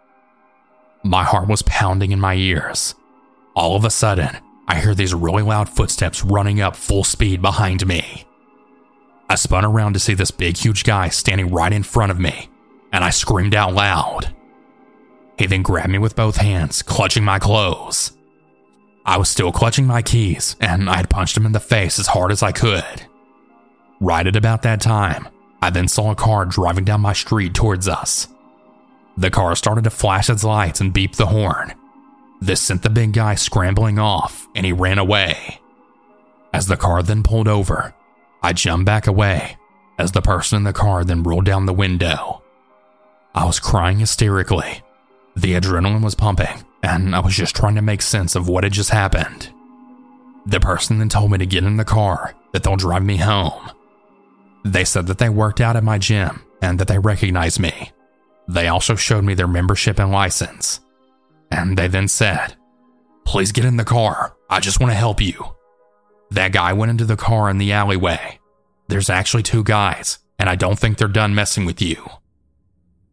My 1.02 1.24
heart 1.24 1.48
was 1.48 1.62
pounding 1.62 2.12
in 2.12 2.20
my 2.20 2.34
ears 2.34 2.94
all 3.58 3.74
of 3.74 3.84
a 3.84 3.90
sudden, 3.90 4.38
I 4.68 4.78
hear 4.78 4.94
these 4.94 5.12
really 5.12 5.42
loud 5.42 5.68
footsteps 5.68 6.24
running 6.24 6.60
up 6.60 6.76
full 6.76 7.02
speed 7.02 7.42
behind 7.42 7.84
me. 7.86 8.24
I 9.28 9.34
spun 9.34 9.64
around 9.64 9.94
to 9.94 9.98
see 9.98 10.14
this 10.14 10.30
big, 10.30 10.56
huge 10.56 10.84
guy 10.84 11.08
standing 11.08 11.50
right 11.50 11.72
in 11.72 11.82
front 11.82 12.12
of 12.12 12.20
me, 12.20 12.48
and 12.92 13.02
I 13.02 13.10
screamed 13.10 13.56
out 13.56 13.74
loud. 13.74 14.32
He 15.36 15.46
then 15.46 15.62
grabbed 15.62 15.90
me 15.90 15.98
with 15.98 16.14
both 16.14 16.36
hands, 16.36 16.82
clutching 16.82 17.24
my 17.24 17.40
clothes. 17.40 18.12
I 19.04 19.16
was 19.16 19.28
still 19.28 19.50
clutching 19.50 19.86
my 19.86 20.02
keys, 20.02 20.54
and 20.60 20.88
I 20.88 20.96
had 20.96 21.10
punched 21.10 21.36
him 21.36 21.44
in 21.44 21.52
the 21.52 21.60
face 21.60 21.98
as 21.98 22.06
hard 22.06 22.30
as 22.30 22.42
I 22.42 22.52
could. 22.52 23.06
Right 24.00 24.26
at 24.26 24.36
about 24.36 24.62
that 24.62 24.80
time, 24.80 25.28
I 25.60 25.70
then 25.70 25.88
saw 25.88 26.12
a 26.12 26.14
car 26.14 26.44
driving 26.44 26.84
down 26.84 27.00
my 27.00 27.12
street 27.12 27.54
towards 27.54 27.88
us. 27.88 28.28
The 29.16 29.30
car 29.30 29.56
started 29.56 29.84
to 29.84 29.90
flash 29.90 30.30
its 30.30 30.44
lights 30.44 30.80
and 30.80 30.92
beep 30.92 31.16
the 31.16 31.26
horn, 31.26 31.74
this 32.40 32.60
sent 32.60 32.82
the 32.82 32.90
big 32.90 33.12
guy 33.12 33.34
scrambling 33.34 33.98
off 33.98 34.46
and 34.54 34.64
he 34.64 34.72
ran 34.72 34.98
away. 34.98 35.60
As 36.52 36.66
the 36.66 36.76
car 36.76 37.02
then 37.02 37.22
pulled 37.22 37.48
over, 37.48 37.94
I 38.42 38.52
jumped 38.52 38.86
back 38.86 39.06
away 39.06 39.56
as 39.98 40.12
the 40.12 40.22
person 40.22 40.58
in 40.58 40.64
the 40.64 40.72
car 40.72 41.04
then 41.04 41.22
rolled 41.22 41.44
down 41.44 41.66
the 41.66 41.72
window. 41.72 42.42
I 43.34 43.44
was 43.44 43.60
crying 43.60 43.98
hysterically. 43.98 44.82
The 45.36 45.54
adrenaline 45.54 46.02
was 46.02 46.14
pumping, 46.14 46.64
and 46.82 47.14
I 47.14 47.20
was 47.20 47.34
just 47.34 47.54
trying 47.54 47.74
to 47.74 47.82
make 47.82 48.02
sense 48.02 48.34
of 48.34 48.48
what 48.48 48.64
had 48.64 48.72
just 48.72 48.90
happened. 48.90 49.50
The 50.46 50.60
person 50.60 50.98
then 50.98 51.08
told 51.08 51.30
me 51.30 51.38
to 51.38 51.46
get 51.46 51.64
in 51.64 51.76
the 51.76 51.84
car, 51.84 52.34
that 52.52 52.62
they'll 52.62 52.76
drive 52.76 53.04
me 53.04 53.16
home. 53.18 53.70
They 54.64 54.84
said 54.84 55.06
that 55.08 55.18
they 55.18 55.28
worked 55.28 55.60
out 55.60 55.76
at 55.76 55.84
my 55.84 55.98
gym 55.98 56.42
and 56.62 56.78
that 56.78 56.88
they 56.88 56.98
recognized 56.98 57.60
me. 57.60 57.92
They 58.48 58.68
also 58.68 58.94
showed 58.94 59.24
me 59.24 59.34
their 59.34 59.46
membership 59.46 59.98
and 59.98 60.10
license. 60.10 60.80
And 61.50 61.76
they 61.76 61.88
then 61.88 62.08
said, 62.08 62.56
Please 63.24 63.52
get 63.52 63.64
in 63.64 63.76
the 63.76 63.84
car. 63.84 64.34
I 64.48 64.60
just 64.60 64.80
want 64.80 64.90
to 64.90 64.96
help 64.96 65.20
you. 65.20 65.54
That 66.30 66.52
guy 66.52 66.72
went 66.72 66.90
into 66.90 67.04
the 67.04 67.16
car 67.16 67.50
in 67.50 67.58
the 67.58 67.72
alleyway. 67.72 68.38
There's 68.88 69.10
actually 69.10 69.42
two 69.42 69.62
guys, 69.62 70.18
and 70.38 70.48
I 70.48 70.54
don't 70.54 70.78
think 70.78 70.96
they're 70.96 71.08
done 71.08 71.34
messing 71.34 71.66
with 71.66 71.82
you. 71.82 72.08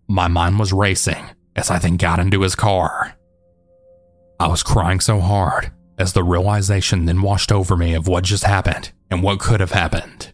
My 0.08 0.28
mind 0.28 0.60
was 0.60 0.72
racing 0.72 1.26
as 1.56 1.70
I 1.70 1.80
then 1.80 1.98
got 1.98 2.20
into 2.20 2.42
his 2.42 2.56
car. 2.56 3.18
I 4.40 4.48
was 4.48 4.64
crying 4.64 5.00
so 5.00 5.20
hard 5.20 5.72
as 5.98 6.14
the 6.14 6.24
realization 6.24 7.06
then 7.06 7.22
washed 7.22 7.52
over 7.52 7.76
me 7.78 7.94
of 7.94 8.08
what 8.08 8.24
just 8.26 8.44
happened 8.44 8.92
and 9.10 9.24
what 9.24 9.40
could 9.40 9.60
have 9.60 9.72
happened. 9.72 10.34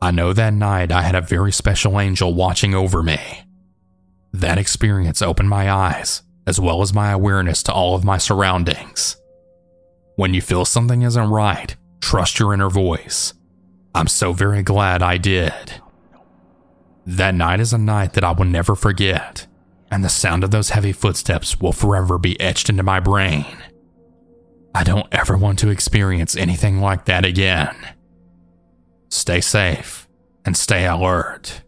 I 0.00 0.10
know 0.10 0.32
that 0.32 0.52
night 0.52 0.92
I 0.92 1.02
had 1.02 1.14
a 1.14 1.20
very 1.20 1.52
special 1.52 2.00
angel 2.00 2.34
watching 2.34 2.74
over 2.74 3.02
me. 3.02 3.18
That 4.32 4.58
experience 4.58 5.22
opened 5.22 5.48
my 5.48 5.70
eyes 5.70 6.22
as 6.46 6.60
well 6.60 6.82
as 6.82 6.94
my 6.94 7.10
awareness 7.10 7.62
to 7.64 7.72
all 7.72 7.94
of 7.94 8.04
my 8.04 8.18
surroundings. 8.18 9.16
When 10.16 10.34
you 10.34 10.40
feel 10.40 10.64
something 10.64 11.02
isn't 11.02 11.30
right, 11.30 11.76
Trust 12.04 12.38
your 12.38 12.52
inner 12.52 12.68
voice. 12.68 13.32
I'm 13.94 14.08
so 14.08 14.34
very 14.34 14.62
glad 14.62 15.02
I 15.02 15.16
did. 15.16 15.80
That 17.06 17.34
night 17.34 17.60
is 17.60 17.72
a 17.72 17.78
night 17.78 18.12
that 18.12 18.22
I 18.22 18.32
will 18.32 18.44
never 18.44 18.74
forget, 18.74 19.46
and 19.90 20.04
the 20.04 20.10
sound 20.10 20.44
of 20.44 20.50
those 20.50 20.68
heavy 20.68 20.92
footsteps 20.92 21.60
will 21.62 21.72
forever 21.72 22.18
be 22.18 22.38
etched 22.38 22.68
into 22.68 22.82
my 22.82 23.00
brain. 23.00 23.56
I 24.74 24.84
don't 24.84 25.08
ever 25.12 25.34
want 25.38 25.58
to 25.60 25.70
experience 25.70 26.36
anything 26.36 26.82
like 26.82 27.06
that 27.06 27.24
again. 27.24 27.74
Stay 29.08 29.40
safe 29.40 30.06
and 30.44 30.58
stay 30.58 30.86
alert. 30.86 31.62